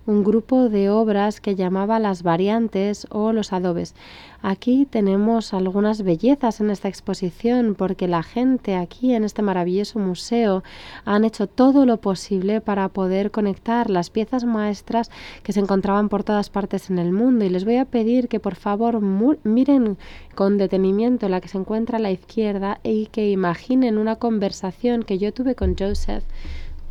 un 0.05 0.23
grupo 0.23 0.69
de 0.69 0.89
obras 0.89 1.39
que 1.39 1.55
llamaba 1.55 1.99
las 1.99 2.23
variantes 2.23 3.07
o 3.09 3.31
los 3.31 3.53
adobes. 3.53 3.95
Aquí 4.41 4.85
tenemos 4.85 5.53
algunas 5.53 6.03
bellezas 6.03 6.59
en 6.59 6.69
esta 6.69 6.89
exposición 6.89 7.75
porque 7.75 8.09
la 8.09 8.23
gente 8.23 8.75
aquí 8.75 9.13
en 9.13 9.23
este 9.23 9.41
maravilloso 9.41 9.99
museo 9.99 10.63
han 11.05 11.23
hecho 11.23 11.47
todo 11.47 11.85
lo 11.85 12.01
posible 12.01 12.59
para 12.59 12.89
poder 12.89 13.31
conectar 13.31 13.89
las 13.89 14.09
piezas 14.09 14.43
maestras 14.43 15.09
que 15.43 15.53
se 15.53 15.61
encontraban 15.61 16.09
por 16.09 16.25
todas 16.25 16.49
partes 16.49 16.89
en 16.89 16.99
el 16.99 17.13
mundo 17.13 17.45
y 17.45 17.49
les 17.49 17.63
voy 17.63 17.77
a 17.77 17.85
pedir 17.85 18.27
que 18.27 18.41
por 18.41 18.55
favor 18.55 18.99
miren 19.01 19.97
con 20.35 20.57
detenimiento 20.57 21.29
la 21.29 21.39
que 21.39 21.47
se 21.47 21.57
encuentra 21.57 21.97
a 21.97 22.01
la 22.01 22.11
izquierda 22.11 22.81
y 22.83 23.05
que 23.05 23.29
imaginen 23.29 23.97
una 23.97 24.17
conversación 24.17 25.03
que 25.03 25.19
yo 25.19 25.33
tuve 25.33 25.55
con 25.55 25.77
Joseph 25.77 26.25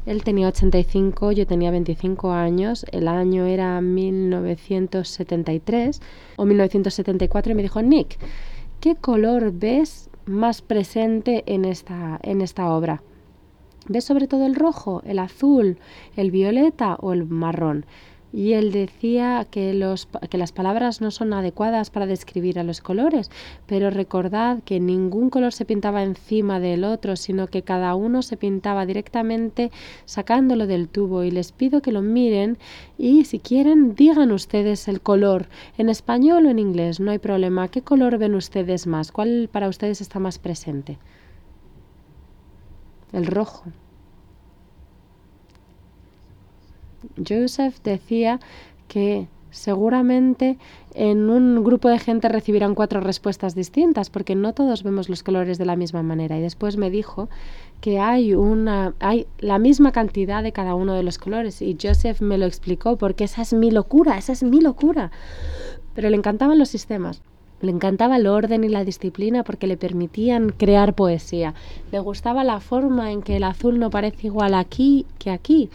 él 0.04 0.24
tenía 0.24 0.48
85, 0.48 1.30
yo 1.32 1.46
tenía 1.46 1.70
25 1.70 2.32
años, 2.32 2.84
el 2.90 3.08
año 3.08 3.46
era 3.46 3.80
1973 3.80 6.02
o 6.36 6.44
1974 6.44 7.52
y 7.52 7.54
me 7.54 7.62
dijo, 7.62 7.80
Nick, 7.82 8.18
¿qué 8.80 8.96
color 8.96 9.52
ves 9.52 10.10
más 10.26 10.60
presente 10.62 11.44
en 11.46 11.64
esta, 11.64 12.18
en 12.22 12.40
esta 12.40 12.74
obra? 12.74 13.04
¿Ves 13.88 14.04
sobre 14.04 14.28
todo 14.28 14.46
el 14.46 14.54
rojo, 14.54 15.02
el 15.04 15.18
azul, 15.18 15.78
el 16.16 16.30
violeta 16.30 16.94
o 17.00 17.12
el 17.12 17.26
marrón? 17.26 17.84
Y 18.32 18.54
él 18.54 18.72
decía 18.72 19.46
que, 19.50 19.74
los, 19.74 20.08
que 20.30 20.38
las 20.38 20.52
palabras 20.52 21.00
no 21.00 21.10
son 21.10 21.32
adecuadas 21.32 21.90
para 21.90 22.06
describir 22.06 22.58
a 22.58 22.64
los 22.64 22.80
colores, 22.80 23.30
pero 23.66 23.90
recordad 23.90 24.62
que 24.64 24.80
ningún 24.80 25.28
color 25.28 25.52
se 25.52 25.64
pintaba 25.64 26.02
encima 26.02 26.58
del 26.58 26.84
otro, 26.84 27.16
sino 27.16 27.46
que 27.46 27.62
cada 27.62 27.94
uno 27.94 28.22
se 28.22 28.36
pintaba 28.36 28.86
directamente 28.86 29.70
sacándolo 30.06 30.66
del 30.66 30.88
tubo 30.88 31.24
y 31.24 31.30
les 31.30 31.52
pido 31.52 31.82
que 31.82 31.92
lo 31.92 32.00
miren 32.02 32.58
y 32.96 33.24
si 33.24 33.38
quieren 33.38 33.94
digan 33.94 34.32
ustedes 34.32 34.88
el 34.88 35.00
color 35.00 35.48
en 35.76 35.88
español 35.88 36.46
o 36.46 36.50
en 36.50 36.58
inglés, 36.58 37.00
no 37.00 37.10
hay 37.10 37.18
problema. 37.18 37.68
¿Qué 37.68 37.82
color 37.82 38.18
ven 38.18 38.34
ustedes 38.34 38.86
más? 38.86 39.12
¿Cuál 39.12 39.48
para 39.52 39.68
ustedes 39.68 40.00
está 40.00 40.18
más 40.18 40.38
presente? 40.38 40.98
El 43.12 43.26
rojo. 43.26 43.64
Joseph 47.16 47.76
decía 47.82 48.40
que 48.88 49.28
seguramente 49.50 50.58
en 50.94 51.28
un 51.28 51.62
grupo 51.62 51.88
de 51.88 51.98
gente 51.98 52.28
recibirán 52.28 52.74
cuatro 52.74 53.00
respuestas 53.00 53.54
distintas 53.54 54.10
porque 54.10 54.34
no 54.34 54.54
todos 54.54 54.82
vemos 54.82 55.08
los 55.08 55.22
colores 55.22 55.58
de 55.58 55.66
la 55.66 55.76
misma 55.76 56.02
manera 56.02 56.38
y 56.38 56.40
después 56.40 56.76
me 56.78 56.90
dijo 56.90 57.28
que 57.80 57.98
hay 57.98 58.34
una 58.34 58.94
hay 58.98 59.26
la 59.38 59.58
misma 59.58 59.92
cantidad 59.92 60.42
de 60.42 60.52
cada 60.52 60.74
uno 60.74 60.94
de 60.94 61.02
los 61.02 61.18
colores 61.18 61.60
y 61.60 61.76
Joseph 61.80 62.22
me 62.22 62.38
lo 62.38 62.46
explicó 62.46 62.96
porque 62.96 63.24
esa 63.24 63.42
es 63.42 63.52
mi 63.52 63.70
locura, 63.70 64.16
esa 64.16 64.32
es 64.32 64.42
mi 64.42 64.60
locura. 64.60 65.10
Pero 65.94 66.08
le 66.08 66.16
encantaban 66.16 66.58
los 66.58 66.70
sistemas. 66.70 67.22
Le 67.60 67.70
encantaba 67.70 68.16
el 68.16 68.26
orden 68.26 68.64
y 68.64 68.68
la 68.68 68.84
disciplina 68.84 69.44
porque 69.44 69.68
le 69.68 69.76
permitían 69.76 70.50
crear 70.50 70.94
poesía. 70.94 71.54
Le 71.92 72.00
gustaba 72.00 72.42
la 72.42 72.58
forma 72.58 73.12
en 73.12 73.22
que 73.22 73.36
el 73.36 73.44
azul 73.44 73.78
no 73.78 73.90
parece 73.90 74.26
igual 74.26 74.54
aquí 74.54 75.06
que 75.18 75.30
aquí. 75.30 75.70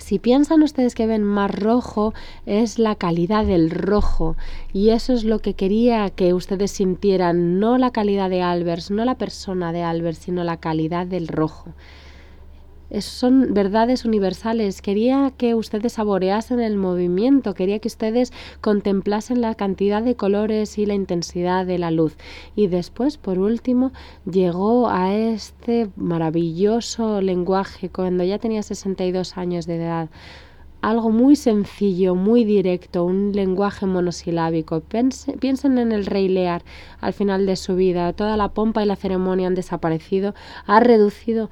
Si 0.00 0.18
piensan 0.18 0.62
ustedes 0.62 0.94
que 0.94 1.06
ven 1.06 1.22
más 1.22 1.54
rojo, 1.54 2.14
es 2.46 2.78
la 2.78 2.94
calidad 2.94 3.44
del 3.44 3.70
rojo. 3.70 4.36
Y 4.72 4.90
eso 4.90 5.12
es 5.12 5.24
lo 5.24 5.40
que 5.40 5.54
quería 5.54 6.10
que 6.10 6.32
ustedes 6.34 6.70
sintieran, 6.70 7.60
no 7.60 7.78
la 7.78 7.90
calidad 7.90 8.30
de 8.30 8.42
Albers, 8.42 8.90
no 8.90 9.04
la 9.04 9.16
persona 9.16 9.72
de 9.72 9.82
Albers, 9.82 10.18
sino 10.18 10.42
la 10.42 10.56
calidad 10.56 11.06
del 11.06 11.28
rojo 11.28 11.74
son 13.00 13.54
verdades 13.54 14.04
universales. 14.04 14.82
Quería 14.82 15.32
que 15.36 15.54
ustedes 15.54 15.94
saboreasen 15.94 16.60
el 16.60 16.76
movimiento, 16.76 17.54
quería 17.54 17.78
que 17.78 17.88
ustedes 17.88 18.32
contemplasen 18.60 19.40
la 19.40 19.54
cantidad 19.54 20.02
de 20.02 20.16
colores 20.16 20.78
y 20.78 20.86
la 20.86 20.94
intensidad 20.94 21.66
de 21.66 21.78
la 21.78 21.90
luz. 21.90 22.16
Y 22.56 22.66
después, 22.66 23.16
por 23.16 23.38
último, 23.38 23.92
llegó 24.30 24.88
a 24.88 25.14
este 25.14 25.88
maravilloso 25.96 27.20
lenguaje 27.20 27.88
cuando 27.88 28.24
ya 28.24 28.38
tenía 28.38 28.62
62 28.62 29.36
años 29.36 29.66
de 29.66 29.76
edad 29.76 30.08
algo 30.82 31.10
muy 31.10 31.36
sencillo, 31.36 32.14
muy 32.14 32.44
directo, 32.44 33.04
un 33.04 33.32
lenguaje 33.32 33.86
monosilábico. 33.86 34.82
piensen 35.40 35.78
en 35.78 35.92
el 35.92 36.06
rey 36.06 36.28
Lear 36.28 36.62
al 37.00 37.12
final 37.12 37.46
de 37.46 37.56
su 37.56 37.76
vida. 37.76 38.12
Toda 38.12 38.36
la 38.36 38.48
pompa 38.48 38.82
y 38.82 38.86
la 38.86 38.96
ceremonia 38.96 39.46
han 39.46 39.54
desaparecido. 39.54 40.34
Ha 40.66 40.80
reducido 40.80 41.50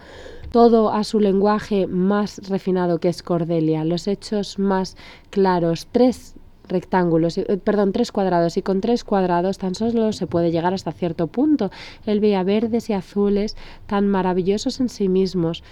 todo 0.50 0.90
a 0.90 1.04
su 1.04 1.20
lenguaje 1.20 1.86
más 1.86 2.48
refinado 2.48 2.98
que 2.98 3.08
es 3.08 3.22
Cordelia, 3.22 3.84
los 3.84 4.08
hechos 4.08 4.58
más 4.58 4.96
claros, 5.30 5.88
tres 5.92 6.34
rectángulos, 6.68 7.38
eh, 7.38 7.58
perdón, 7.62 7.92
tres 7.92 8.12
cuadrados 8.12 8.56
y 8.56 8.62
con 8.62 8.80
tres 8.80 9.04
cuadrados 9.04 9.58
tan 9.58 9.74
solo 9.74 10.12
se 10.12 10.26
puede 10.26 10.50
llegar 10.50 10.74
hasta 10.74 10.92
cierto 10.92 11.26
punto. 11.26 11.70
Él 12.06 12.20
veía 12.20 12.42
verdes 12.42 12.90
y 12.90 12.92
azules 12.92 13.56
tan 13.86 14.06
maravillosos 14.06 14.80
en 14.80 14.88
sí 14.88 15.08
mismos 15.08 15.64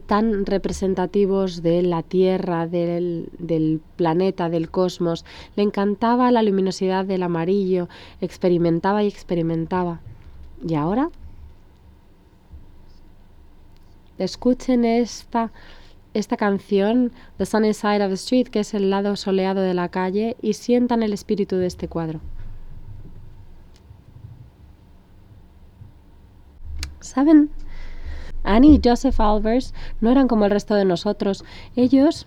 tan 0.00 0.46
representativos 0.46 1.62
de 1.62 1.82
la 1.82 2.02
Tierra, 2.02 2.66
del, 2.66 3.28
del, 3.38 3.80
planeta, 3.96 4.48
del 4.48 4.70
cosmos. 4.70 5.24
Le 5.56 5.62
encantaba 5.62 6.30
la 6.30 6.42
luminosidad 6.42 7.04
del 7.04 7.22
amarillo, 7.22 7.88
experimentaba 8.20 9.02
y 9.02 9.08
experimentaba. 9.08 10.00
¿Y 10.66 10.74
ahora? 10.74 11.10
Escuchen 14.18 14.84
esta, 14.84 15.52
esta 16.14 16.36
canción, 16.36 17.12
The 17.36 17.46
Sunny 17.46 17.74
Side 17.74 18.02
of 18.02 18.08
the 18.08 18.14
Street, 18.14 18.48
que 18.48 18.60
es 18.60 18.72
el 18.72 18.88
lado 18.88 19.16
soleado 19.16 19.60
de 19.60 19.74
la 19.74 19.88
calle, 19.88 20.36
y 20.40 20.54
sientan 20.54 21.02
el 21.02 21.12
espíritu 21.12 21.56
de 21.56 21.66
este 21.66 21.88
cuadro. 21.88 22.20
¿Saben? 27.00 27.50
Annie 28.46 28.74
y 28.74 28.80
Joseph 28.82 29.20
Albers 29.20 29.74
no 30.00 30.10
eran 30.10 30.28
como 30.28 30.44
el 30.44 30.50
resto 30.50 30.74
de 30.74 30.84
nosotros. 30.84 31.44
Ellos 31.74 32.26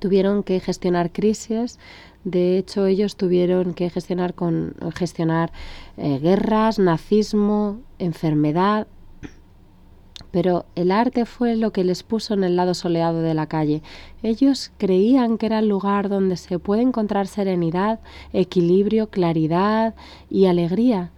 tuvieron 0.00 0.42
que 0.42 0.60
gestionar 0.60 1.12
crisis. 1.12 1.78
De 2.24 2.58
hecho, 2.58 2.86
ellos 2.86 3.16
tuvieron 3.16 3.72
que 3.72 3.88
gestionar 3.88 4.34
con 4.34 4.74
gestionar 4.94 5.52
eh, 5.96 6.18
guerras, 6.18 6.78
nazismo, 6.78 7.80
enfermedad. 7.98 8.86
Pero 10.30 10.66
el 10.74 10.90
arte 10.90 11.24
fue 11.24 11.56
lo 11.56 11.72
que 11.72 11.84
les 11.84 12.02
puso 12.02 12.34
en 12.34 12.44
el 12.44 12.56
lado 12.56 12.74
soleado 12.74 13.22
de 13.22 13.32
la 13.32 13.46
calle. 13.46 13.82
Ellos 14.22 14.72
creían 14.76 15.38
que 15.38 15.46
era 15.46 15.60
el 15.60 15.68
lugar 15.68 16.08
donde 16.10 16.36
se 16.36 16.58
puede 16.58 16.82
encontrar 16.82 17.28
serenidad, 17.28 18.00
equilibrio, 18.32 19.08
claridad 19.08 19.94
y 20.28 20.46
alegría. 20.46 21.12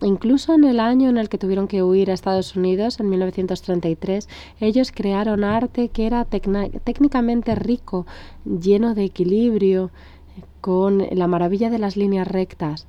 Incluso 0.00 0.54
en 0.54 0.64
el 0.64 0.78
año 0.78 1.08
en 1.08 1.18
el 1.18 1.28
que 1.28 1.38
tuvieron 1.38 1.66
que 1.66 1.82
huir 1.82 2.10
a 2.10 2.14
Estados 2.14 2.54
Unidos, 2.54 3.00
en 3.00 3.08
1933, 3.08 4.28
ellos 4.60 4.92
crearon 4.92 5.42
arte 5.42 5.88
que 5.88 6.06
era 6.06 6.24
técnicamente 6.24 7.54
rico, 7.56 8.06
lleno 8.44 8.94
de 8.94 9.04
equilibrio, 9.04 9.90
con 10.60 11.06
la 11.10 11.26
maravilla 11.26 11.70
de 11.70 11.78
las 11.78 11.96
líneas 11.96 12.28
rectas. 12.28 12.86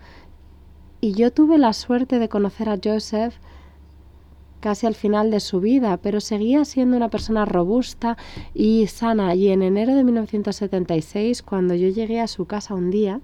Y 1.02 1.14
yo 1.14 1.32
tuve 1.32 1.58
la 1.58 1.74
suerte 1.74 2.20
de 2.20 2.30
conocer 2.30 2.70
a 2.70 2.78
Joseph 2.84 3.36
casi 4.60 4.86
al 4.86 4.96
final 4.96 5.32
de 5.32 5.40
su 5.40 5.62
vida, 5.62 5.98
pero 5.98 6.20
seguía 6.20 6.66
siendo 6.66 6.98
una 6.98 7.10
persona 7.10 7.46
robusta 7.46 8.18
y 8.54 8.86
sana. 8.88 9.34
Y 9.36 9.50
en 9.50 9.62
enero 9.62 9.96
de 9.96 10.04
1976, 10.04 11.42
cuando 11.42 11.74
yo 11.76 11.88
llegué 11.88 12.20
a 12.20 12.28
su 12.28 12.46
casa 12.46 12.74
un 12.74 12.92
día, 12.92 13.22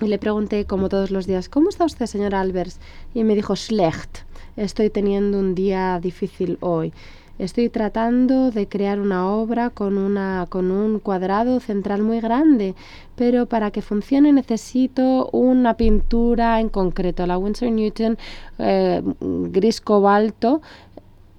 y 0.00 0.08
le 0.08 0.18
pregunté, 0.18 0.66
como 0.66 0.88
todos 0.88 1.10
los 1.10 1.26
días, 1.26 1.48
¿cómo 1.48 1.70
está 1.70 1.84
usted, 1.84 2.06
señor 2.06 2.34
Albers? 2.34 2.78
Y 3.14 3.24
me 3.24 3.34
dijo, 3.34 3.56
schlecht, 3.56 4.18
estoy 4.56 4.90
teniendo 4.90 5.38
un 5.38 5.54
día 5.54 5.98
difícil 6.00 6.58
hoy. 6.60 6.92
Estoy 7.38 7.68
tratando 7.68 8.50
de 8.50 8.66
crear 8.66 8.98
una 8.98 9.30
obra 9.30 9.68
con, 9.68 9.98
una, 9.98 10.46
con 10.48 10.70
un 10.70 11.00
cuadrado 11.00 11.60
central 11.60 12.02
muy 12.02 12.20
grande, 12.20 12.74
pero 13.14 13.44
para 13.44 13.70
que 13.70 13.82
funcione 13.82 14.32
necesito 14.32 15.28
una 15.32 15.74
pintura 15.74 16.60
en 16.60 16.70
concreto, 16.70 17.26
la 17.26 17.36
Winsor 17.36 17.70
Newton 17.70 18.16
eh, 18.58 19.02
gris 19.20 19.82
cobalto, 19.82 20.62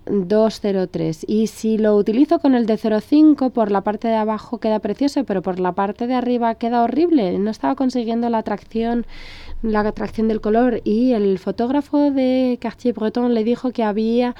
203 0.09 1.25
y 1.27 1.47
si 1.47 1.77
lo 1.77 1.95
utilizo 1.95 2.39
con 2.39 2.55
el 2.55 2.65
de 2.65 2.77
05 2.77 3.49
por 3.51 3.71
la 3.71 3.81
parte 3.81 4.07
de 4.07 4.15
abajo 4.15 4.59
queda 4.59 4.79
precioso 4.79 5.23
pero 5.23 5.41
por 5.41 5.59
la 5.59 5.73
parte 5.73 6.07
de 6.07 6.15
arriba 6.15 6.55
queda 6.55 6.83
horrible. 6.83 7.37
No 7.39 7.51
estaba 7.51 7.75
consiguiendo 7.75 8.29
la 8.29 8.39
atracción 8.39 9.05
la 9.61 9.81
atracción 9.81 10.27
del 10.27 10.41
color. 10.41 10.81
Y 10.83 11.13
el 11.13 11.39
fotógrafo 11.39 12.11
de 12.11 12.57
Cartier 12.61 12.93
Breton 12.93 13.33
le 13.33 13.43
dijo 13.43 13.71
que 13.71 13.83
había 13.83 14.35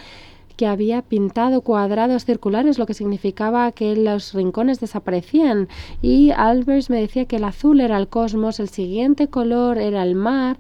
que 0.56 0.66
había 0.66 1.04
pintado 1.04 1.62
cuadrados 1.62 2.26
circulares, 2.26 2.80
lo 2.80 2.88
que 2.88 2.96
significaba 2.96 3.72
que 3.72 3.96
los 3.96 4.34
rincones 4.34 4.80
desaparecían. 4.80 5.68
Y 6.02 6.32
Albers 6.32 6.90
me 6.90 7.00
decía 7.00 7.26
que 7.26 7.36
el 7.36 7.44
azul 7.44 7.80
era 7.80 7.96
el 7.96 8.08
cosmos, 8.08 8.60
el 8.60 8.70
siguiente 8.70 9.28
color 9.28 9.78
era 9.78 10.02
el 10.02 10.16
mar, 10.16 10.58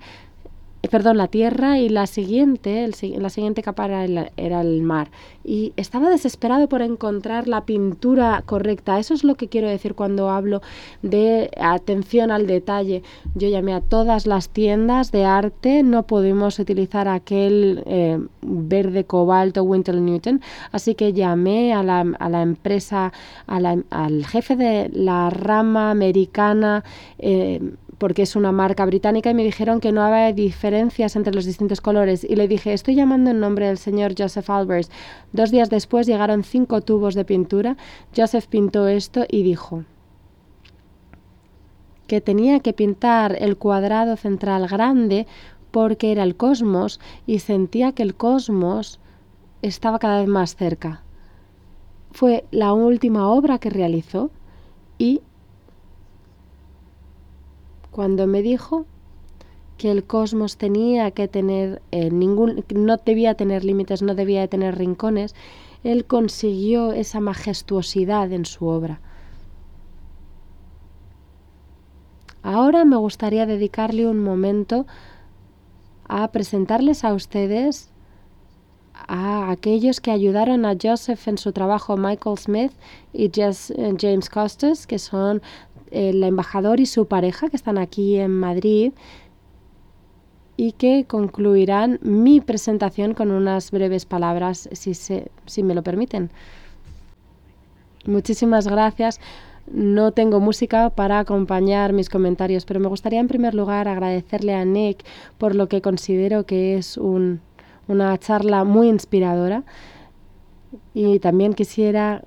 perdón, 0.89 1.17
la 1.17 1.27
tierra 1.27 1.79
y 1.79 1.89
la 1.89 2.07
siguiente, 2.07 2.83
el, 2.83 2.93
la 3.21 3.29
siguiente 3.29 3.63
capa 3.63 3.85
era 3.85 4.61
el, 4.61 4.81
mar. 4.81 5.09
Y 5.43 5.73
estaba 5.75 6.09
desesperado 6.09 6.69
por 6.69 6.81
encontrar 6.81 7.47
la 7.47 7.65
pintura 7.65 8.43
correcta. 8.45 8.99
Eso 8.99 9.13
es 9.13 9.23
lo 9.23 9.35
que 9.35 9.47
quiero 9.47 9.67
decir 9.67 9.95
cuando 9.95 10.29
hablo 10.29 10.61
de 11.01 11.49
atención 11.59 12.31
al 12.31 12.47
detalle. 12.47 13.03
Yo 13.35 13.49
llamé 13.49 13.73
a 13.73 13.81
todas 13.81 14.27
las 14.27 14.49
tiendas 14.49 15.11
de 15.11 15.25
arte, 15.25 15.83
no 15.83 16.03
pudimos 16.03 16.59
utilizar 16.59 17.07
aquel 17.07 17.83
eh, 17.85 18.19
verde 18.41 19.05
cobalto 19.05 19.63
Winter 19.63 19.95
Newton, 19.95 20.41
así 20.71 20.95
que 20.95 21.13
llamé 21.13 21.73
a 21.73 21.83
la, 21.83 22.01
a 22.19 22.29
la 22.29 22.41
empresa, 22.41 23.13
a 23.47 23.59
la, 23.59 23.77
al 23.89 24.25
jefe 24.25 24.55
de 24.55 24.89
la 24.93 25.29
rama 25.29 25.91
americana. 25.91 26.83
Eh, 27.19 27.61
porque 27.97 28.21
es 28.23 28.35
una 28.35 28.51
marca 28.51 28.85
británica 28.85 29.29
y 29.29 29.33
me 29.33 29.43
dijeron 29.43 29.79
que 29.79 29.91
no 29.91 30.01
había 30.01 30.31
diferencias 30.33 31.15
entre 31.15 31.33
los 31.33 31.45
distintos 31.45 31.81
colores 31.81 32.23
y 32.23 32.35
le 32.35 32.47
dije, 32.47 32.73
estoy 32.73 32.95
llamando 32.95 33.31
en 33.31 33.39
nombre 33.39 33.67
del 33.67 33.77
señor 33.77 34.13
Joseph 34.17 34.49
Albers. 34.49 34.91
Dos 35.33 35.51
días 35.51 35.69
después 35.69 36.05
llegaron 36.05 36.43
cinco 36.43 36.81
tubos 36.81 37.15
de 37.15 37.25
pintura. 37.25 37.77
Joseph 38.15 38.47
pintó 38.47 38.87
esto 38.87 39.25
y 39.29 39.43
dijo 39.43 39.83
que 42.07 42.21
tenía 42.21 42.61
que 42.61 42.73
pintar 42.73 43.35
el 43.39 43.57
cuadrado 43.57 44.15
central 44.15 44.67
grande 44.67 45.27
porque 45.71 46.11
era 46.11 46.23
el 46.23 46.37
cosmos 46.37 46.99
y 47.25 47.39
sentía 47.39 47.91
que 47.91 48.03
el 48.03 48.15
cosmos 48.15 48.99
estaba 49.61 49.99
cada 49.99 50.19
vez 50.19 50.29
más 50.29 50.55
cerca. 50.55 51.03
Fue 52.11 52.45
la 52.51 52.73
última 52.73 53.29
obra 53.29 53.59
que 53.59 53.69
realizó 53.69 54.31
y 54.97 55.21
cuando 57.97 58.27
me 58.27 58.43
dijo 58.43 58.85
que 59.79 59.89
el 59.89 60.03
cosmos 60.03 60.57
tenía 60.57 61.09
que 61.09 61.27
tener 61.27 61.81
eh, 61.89 62.11
ningún, 62.11 62.63
no 62.75 62.97
debía 62.97 63.33
tener 63.33 63.65
límites, 63.65 64.03
no 64.03 64.13
debía 64.13 64.47
tener 64.47 64.77
rincones, 64.77 65.33
él 65.83 66.05
consiguió 66.05 66.93
esa 66.93 67.21
majestuosidad 67.21 68.31
en 68.31 68.45
su 68.45 68.67
obra. 68.67 69.01
Ahora 72.43 72.85
me 72.85 72.97
gustaría 72.97 73.47
dedicarle 73.47 74.05
un 74.05 74.19
momento 74.19 74.85
a 76.07 76.31
presentarles 76.31 77.03
a 77.03 77.15
ustedes 77.15 77.89
a 79.07 79.51
aquellos 79.51 80.01
que 80.01 80.11
ayudaron 80.11 80.65
a 80.65 80.75
Joseph 80.81 81.27
en 81.27 81.37
su 81.37 81.51
trabajo, 81.51 81.97
Michael 81.97 82.37
Smith 82.37 82.73
y 83.13 83.25
eh, 83.25 83.95
James 83.99 84.29
Costas, 84.29 84.87
que 84.87 84.99
son 84.99 85.41
el 85.91 86.23
embajador 86.23 86.79
y 86.79 86.85
su 86.85 87.07
pareja 87.07 87.49
que 87.49 87.55
están 87.55 87.77
aquí 87.77 88.17
en 88.17 88.31
Madrid 88.31 88.93
y 90.57 90.71
que 90.71 91.05
concluirán 91.05 91.99
mi 92.01 92.41
presentación 92.41 93.13
con 93.13 93.31
unas 93.31 93.71
breves 93.71 94.05
palabras, 94.05 94.67
si, 94.71 94.93
si 94.93 95.63
me 95.63 95.75
lo 95.75 95.83
permiten. 95.83 96.31
Muchísimas 98.05 98.67
gracias. 98.67 99.19
No 99.71 100.13
tengo 100.13 100.39
música 100.39 100.89
para 100.89 101.19
acompañar 101.19 101.91
mis 101.91 102.09
comentarios, 102.09 102.65
pero 102.65 102.79
me 102.79 102.87
gustaría 102.87 103.19
en 103.19 103.27
primer 103.27 103.53
lugar 103.53 103.87
agradecerle 103.87 104.55
a 104.55 104.63
Nick 104.63 105.03
por 105.37 105.55
lo 105.55 105.67
que 105.67 105.81
considero 105.81 106.45
que 106.45 106.77
es 106.77 106.97
un, 106.97 107.41
una 107.87 108.17
charla 108.17 108.63
muy 108.63 108.87
inspiradora. 108.87 109.63
Y 110.93 111.19
también 111.19 111.53
quisiera 111.53 112.23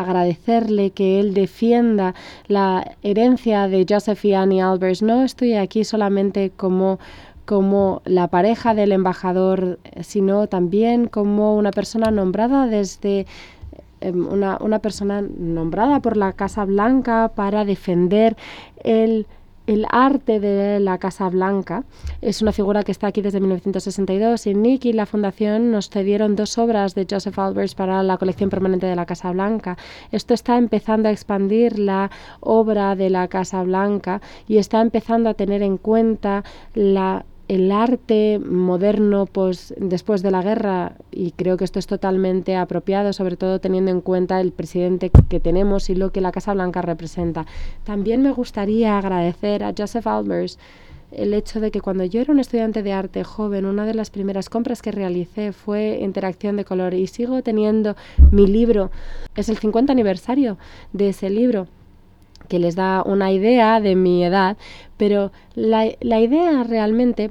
agradecerle 0.00 0.90
que 0.90 1.20
él 1.20 1.34
defienda 1.34 2.14
la 2.46 2.96
herencia 3.02 3.68
de 3.68 3.86
Joseph 3.88 4.24
y 4.24 4.34
Annie 4.34 4.60
Albers. 4.60 5.02
No 5.02 5.22
estoy 5.22 5.54
aquí 5.54 5.84
solamente 5.84 6.50
como 6.56 6.98
como 7.44 8.02
la 8.04 8.28
pareja 8.28 8.74
del 8.74 8.92
embajador, 8.92 9.78
sino 10.02 10.48
también 10.48 11.06
como 11.08 11.56
una 11.56 11.70
persona 11.70 12.10
nombrada 12.10 12.66
desde 12.66 13.26
em, 14.02 14.26
una, 14.30 14.58
una 14.60 14.80
persona 14.80 15.22
nombrada 15.22 16.00
por 16.00 16.18
la 16.18 16.34
Casa 16.34 16.66
Blanca 16.66 17.32
para 17.34 17.64
defender 17.64 18.36
el 18.84 19.26
el 19.68 19.86
arte 19.90 20.40
de 20.40 20.80
la 20.80 20.96
Casa 20.96 21.28
Blanca. 21.28 21.84
Es 22.22 22.40
una 22.40 22.52
figura 22.52 22.82
que 22.82 22.90
está 22.90 23.08
aquí 23.08 23.20
desde 23.20 23.38
1962 23.38 24.46
y 24.46 24.54
Nick 24.54 24.86
y 24.86 24.94
la 24.94 25.04
Fundación 25.04 25.70
nos 25.70 25.90
cedieron 25.90 26.36
dos 26.36 26.56
obras 26.56 26.94
de 26.94 27.06
Joseph 27.08 27.38
Albers 27.38 27.74
para 27.74 28.02
la 28.02 28.16
colección 28.16 28.48
permanente 28.48 28.86
de 28.86 28.96
la 28.96 29.04
Casa 29.04 29.30
Blanca. 29.30 29.76
Esto 30.10 30.32
está 30.32 30.56
empezando 30.56 31.10
a 31.10 31.12
expandir 31.12 31.78
la 31.78 32.10
obra 32.40 32.96
de 32.96 33.10
la 33.10 33.28
Casa 33.28 33.62
Blanca 33.62 34.22
y 34.48 34.56
está 34.56 34.80
empezando 34.80 35.28
a 35.28 35.34
tener 35.34 35.62
en 35.62 35.76
cuenta 35.76 36.44
la 36.74 37.26
el 37.48 37.72
arte 37.72 38.38
moderno 38.38 39.26
pues, 39.26 39.74
después 39.78 40.22
de 40.22 40.30
la 40.30 40.42
guerra, 40.42 40.92
y 41.10 41.32
creo 41.32 41.56
que 41.56 41.64
esto 41.64 41.78
es 41.78 41.86
totalmente 41.86 42.56
apropiado, 42.56 43.12
sobre 43.12 43.36
todo 43.36 43.58
teniendo 43.58 43.90
en 43.90 44.02
cuenta 44.02 44.40
el 44.40 44.52
presidente 44.52 45.10
que 45.10 45.40
tenemos 45.40 45.88
y 45.88 45.94
lo 45.94 46.12
que 46.12 46.20
la 46.20 46.30
Casa 46.30 46.52
Blanca 46.52 46.82
representa. 46.82 47.46
También 47.84 48.22
me 48.22 48.32
gustaría 48.32 48.98
agradecer 48.98 49.64
a 49.64 49.72
Joseph 49.76 50.06
Albers 50.06 50.58
el 51.10 51.32
hecho 51.32 51.58
de 51.58 51.70
que 51.70 51.80
cuando 51.80 52.04
yo 52.04 52.20
era 52.20 52.32
un 52.32 52.40
estudiante 52.40 52.82
de 52.82 52.92
arte 52.92 53.24
joven, 53.24 53.64
una 53.64 53.86
de 53.86 53.94
las 53.94 54.10
primeras 54.10 54.50
compras 54.50 54.82
que 54.82 54.92
realicé 54.92 55.52
fue 55.52 56.00
Interacción 56.02 56.56
de 56.56 56.66
Color 56.66 56.92
y 56.92 57.06
sigo 57.06 57.42
teniendo 57.42 57.96
mi 58.30 58.46
libro, 58.46 58.90
es 59.34 59.48
el 59.48 59.56
50 59.56 59.90
aniversario 59.90 60.58
de 60.92 61.08
ese 61.08 61.30
libro 61.30 61.66
que 62.48 62.58
les 62.58 62.74
da 62.74 63.02
una 63.04 63.32
idea 63.32 63.80
de 63.80 63.94
mi 63.94 64.24
edad, 64.24 64.56
pero 64.96 65.32
la, 65.54 65.86
la 66.00 66.20
idea 66.20 66.64
realmente 66.64 67.30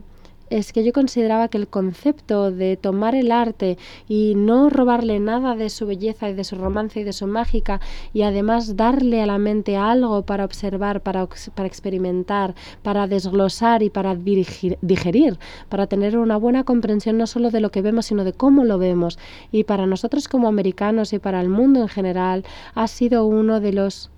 es 0.50 0.72
que 0.74 0.84
yo 0.84 0.94
consideraba 0.94 1.48
que 1.48 1.58
el 1.58 1.68
concepto 1.68 2.52
de 2.52 2.78
tomar 2.78 3.16
el 3.16 3.32
arte 3.32 3.78
y 4.08 4.34
no 4.36 4.70
robarle 4.70 5.20
nada 5.20 5.56
de 5.56 5.70
su 5.70 5.86
belleza 5.86 6.30
y 6.30 6.34
de 6.34 6.44
su 6.44 6.56
romance 6.56 7.00
y 7.00 7.04
de 7.04 7.14
su 7.14 7.28
mágica 7.28 7.82
y 8.14 8.22
además 8.22 8.76
darle 8.78 9.22
a 9.22 9.26
la 9.26 9.38
mente 9.38 9.78
algo 9.78 10.24
para 10.24 10.46
observar, 10.46 11.02
para, 11.02 11.28
para 11.56 11.68
experimentar, 11.68 12.56
para 12.82 13.08
desglosar 13.08 13.84
y 13.84 13.90
para 13.90 14.16
digerir, 14.16 15.40
para 15.70 15.88
tener 15.88 16.18
una 16.18 16.38
buena 16.38 16.64
comprensión 16.64 17.18
no 17.18 17.28
solo 17.28 17.52
de 17.52 17.62
lo 17.62 17.72
que 17.72 17.82
vemos, 17.82 18.06
sino 18.08 18.24
de 18.24 18.34
cómo 18.34 18.64
lo 18.64 18.78
vemos. 18.78 19.20
Y 19.52 19.64
para 19.64 19.86
nosotros 19.86 20.28
como 20.28 20.48
americanos 20.48 21.14
y 21.14 21.20
para 21.20 21.42
el 21.42 21.50
mundo 21.50 21.82
en 21.82 21.88
general 21.88 22.46
ha 22.74 22.88
sido 22.88 23.26
uno 23.26 23.60
de 23.60 23.74
los 23.74 24.12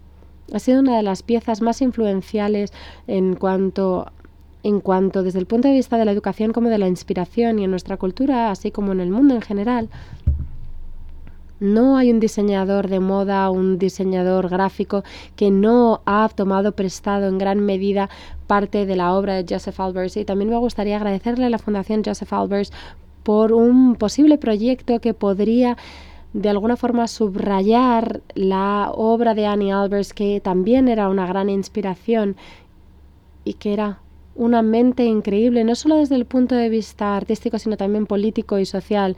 ha 0.53 0.59
sido 0.59 0.79
una 0.79 0.97
de 0.97 1.03
las 1.03 1.23
piezas 1.23 1.61
más 1.61 1.81
influenciales 1.81 2.71
en 3.07 3.35
cuanto 3.35 4.11
en 4.61 4.81
cuanto 4.81 5.23
desde 5.23 5.39
el 5.39 5.45
punto 5.45 5.69
de 5.69 5.73
vista 5.73 5.97
de 5.97 6.03
la 6.03 6.11
educación 6.11 6.51
como 6.51 6.67
de 6.69 6.77
la 6.77 6.87
inspiración 6.87 7.59
y 7.59 7.63
en 7.63 7.71
nuestra 7.71 7.95
cultura, 7.95 8.51
así 8.51 8.71
como 8.71 8.91
en 8.91 8.99
el 8.99 9.09
mundo 9.09 9.33
en 9.33 9.41
general, 9.41 9.89
no 11.59 11.97
hay 11.97 12.11
un 12.11 12.19
diseñador 12.19 12.87
de 12.87 12.99
moda, 12.99 13.49
un 13.49 13.77
diseñador 13.77 14.49
gráfico 14.49 15.03
que 15.35 15.51
no 15.51 16.01
ha 16.05 16.29
tomado 16.29 16.71
prestado 16.73 17.27
en 17.27 17.37
gran 17.37 17.59
medida 17.59 18.09
parte 18.47 18.85
de 18.85 18.95
la 18.95 19.13
obra 19.13 19.35
de 19.35 19.45
Joseph 19.47 19.79
Albers. 19.79 20.15
Y 20.15 20.25
también 20.25 20.49
me 20.49 20.57
gustaría 20.57 20.95
agradecerle 20.95 21.45
a 21.45 21.49
la 21.49 21.59
Fundación 21.59 22.01
Joseph 22.03 22.31
Albers 22.31 22.71
por 23.23 23.51
un 23.51 23.95
posible 23.95 24.37
proyecto 24.37 24.99
que 25.01 25.13
podría 25.13 25.77
de 26.33 26.49
alguna 26.49 26.77
forma 26.77 27.07
subrayar 27.07 28.21
la 28.35 28.91
obra 28.93 29.33
de 29.33 29.45
Annie 29.47 29.71
Albers, 29.71 30.13
que 30.13 30.39
también 30.41 30.87
era 30.87 31.09
una 31.09 31.25
gran 31.25 31.49
inspiración 31.49 32.35
y 33.43 33.53
que 33.53 33.73
era 33.73 33.99
una 34.35 34.61
mente 34.61 35.03
increíble, 35.05 35.63
no 35.63 35.75
solo 35.75 35.95
desde 35.97 36.15
el 36.15 36.25
punto 36.25 36.55
de 36.55 36.69
vista 36.69 37.17
artístico, 37.17 37.59
sino 37.59 37.77
también 37.77 38.05
político 38.05 38.59
y 38.59 38.65
social. 38.65 39.17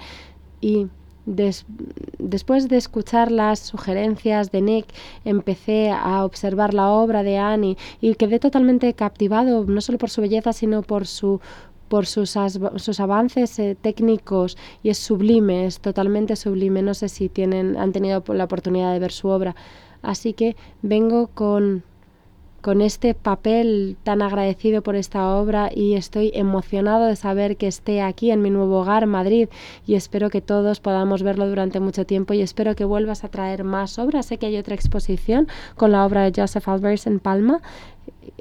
Y 0.61 0.87
después 1.25 2.67
de 2.67 2.77
escuchar 2.77 3.31
las 3.31 3.59
sugerencias 3.59 4.51
de 4.51 4.61
Nick, 4.61 4.87
empecé 5.23 5.91
a 5.91 6.25
observar 6.25 6.73
la 6.73 6.89
obra 6.89 7.23
de 7.23 7.37
Annie 7.37 7.77
y 7.99 8.15
quedé 8.15 8.39
totalmente 8.39 8.93
captivado, 8.93 9.65
no 9.65 9.81
solo 9.81 9.97
por 9.97 10.09
su 10.09 10.21
belleza, 10.21 10.53
sino 10.53 10.81
por 10.81 11.05
su 11.05 11.39
por 11.91 12.05
sus, 12.05 12.37
sus 12.77 12.99
avances 13.01 13.59
eh, 13.59 13.75
técnicos 13.75 14.57
y 14.81 14.91
es 14.91 14.97
sublime, 14.97 15.65
es 15.65 15.81
totalmente 15.81 16.37
sublime. 16.37 16.81
No 16.81 16.93
sé 16.93 17.09
si 17.09 17.27
tienen, 17.27 17.75
han 17.75 17.91
tenido 17.91 18.23
la 18.29 18.45
oportunidad 18.45 18.93
de 18.93 18.99
ver 18.99 19.11
su 19.11 19.27
obra. 19.27 19.57
Así 20.01 20.31
que 20.31 20.55
vengo 20.81 21.27
con 21.27 21.83
con 22.61 22.81
este 22.81 23.15
papel 23.15 23.97
tan 24.03 24.21
agradecido 24.21 24.83
por 24.83 24.95
esta 24.95 25.35
obra 25.35 25.69
y 25.73 25.95
estoy 25.95 26.31
emocionado 26.35 27.07
de 27.07 27.15
saber 27.15 27.57
que 27.57 27.67
esté 27.67 28.01
aquí 28.01 28.29
en 28.29 28.41
mi 28.41 28.51
nuevo 28.51 28.81
hogar, 28.81 29.07
Madrid, 29.07 29.49
y 29.87 29.95
espero 29.95 30.29
que 30.29 30.41
todos 30.41 30.79
podamos 30.79 31.23
verlo 31.23 31.49
durante 31.49 31.79
mucho 31.79 32.05
tiempo 32.05 32.33
y 32.33 32.41
espero 32.41 32.75
que 32.75 32.85
vuelvas 32.85 33.23
a 33.23 33.29
traer 33.29 33.63
más 33.63 33.97
obras. 33.97 34.27
Sé 34.27 34.37
que 34.37 34.45
hay 34.45 34.57
otra 34.57 34.75
exposición 34.75 35.47
con 35.75 35.91
la 35.91 36.05
obra 36.05 36.21
de 36.21 36.39
Joseph 36.39 36.67
Albers 36.69 37.07
en 37.07 37.19
Palma 37.19 37.61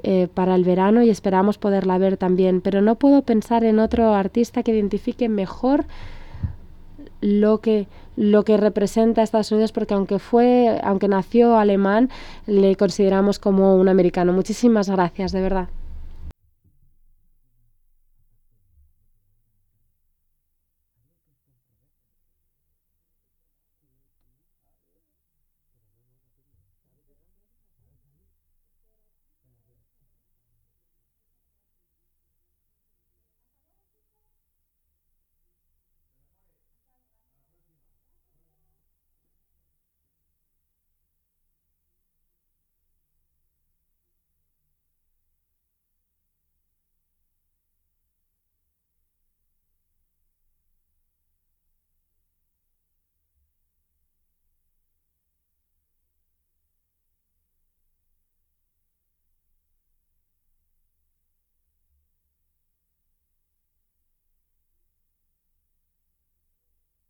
eh, 0.03 0.27
para 0.33 0.55
el 0.55 0.63
verano 0.63 1.03
y 1.03 1.09
esperamos 1.09 1.57
poderla 1.57 1.97
ver 1.97 2.17
también, 2.17 2.61
pero 2.61 2.81
no 2.81 2.95
puedo 2.95 3.21
pensar 3.21 3.63
en 3.63 3.79
otro 3.79 4.13
artista 4.13 4.63
que 4.63 4.71
identifique 4.71 5.29
mejor 5.29 5.85
lo 7.21 7.59
que 7.59 7.87
lo 8.15 8.43
que 8.43 8.57
representa 8.57 9.21
a 9.21 9.23
Estados 9.23 9.51
Unidos 9.51 9.71
porque 9.71 9.93
aunque 9.93 10.19
fue 10.19 10.79
aunque 10.83 11.07
nació 11.07 11.57
alemán 11.57 12.09
le 12.45 12.75
consideramos 12.75 13.39
como 13.39 13.75
un 13.75 13.89
americano. 13.89 14.33
Muchísimas 14.33 14.89
gracias 14.89 15.31
de 15.31 15.41
verdad 15.41 15.69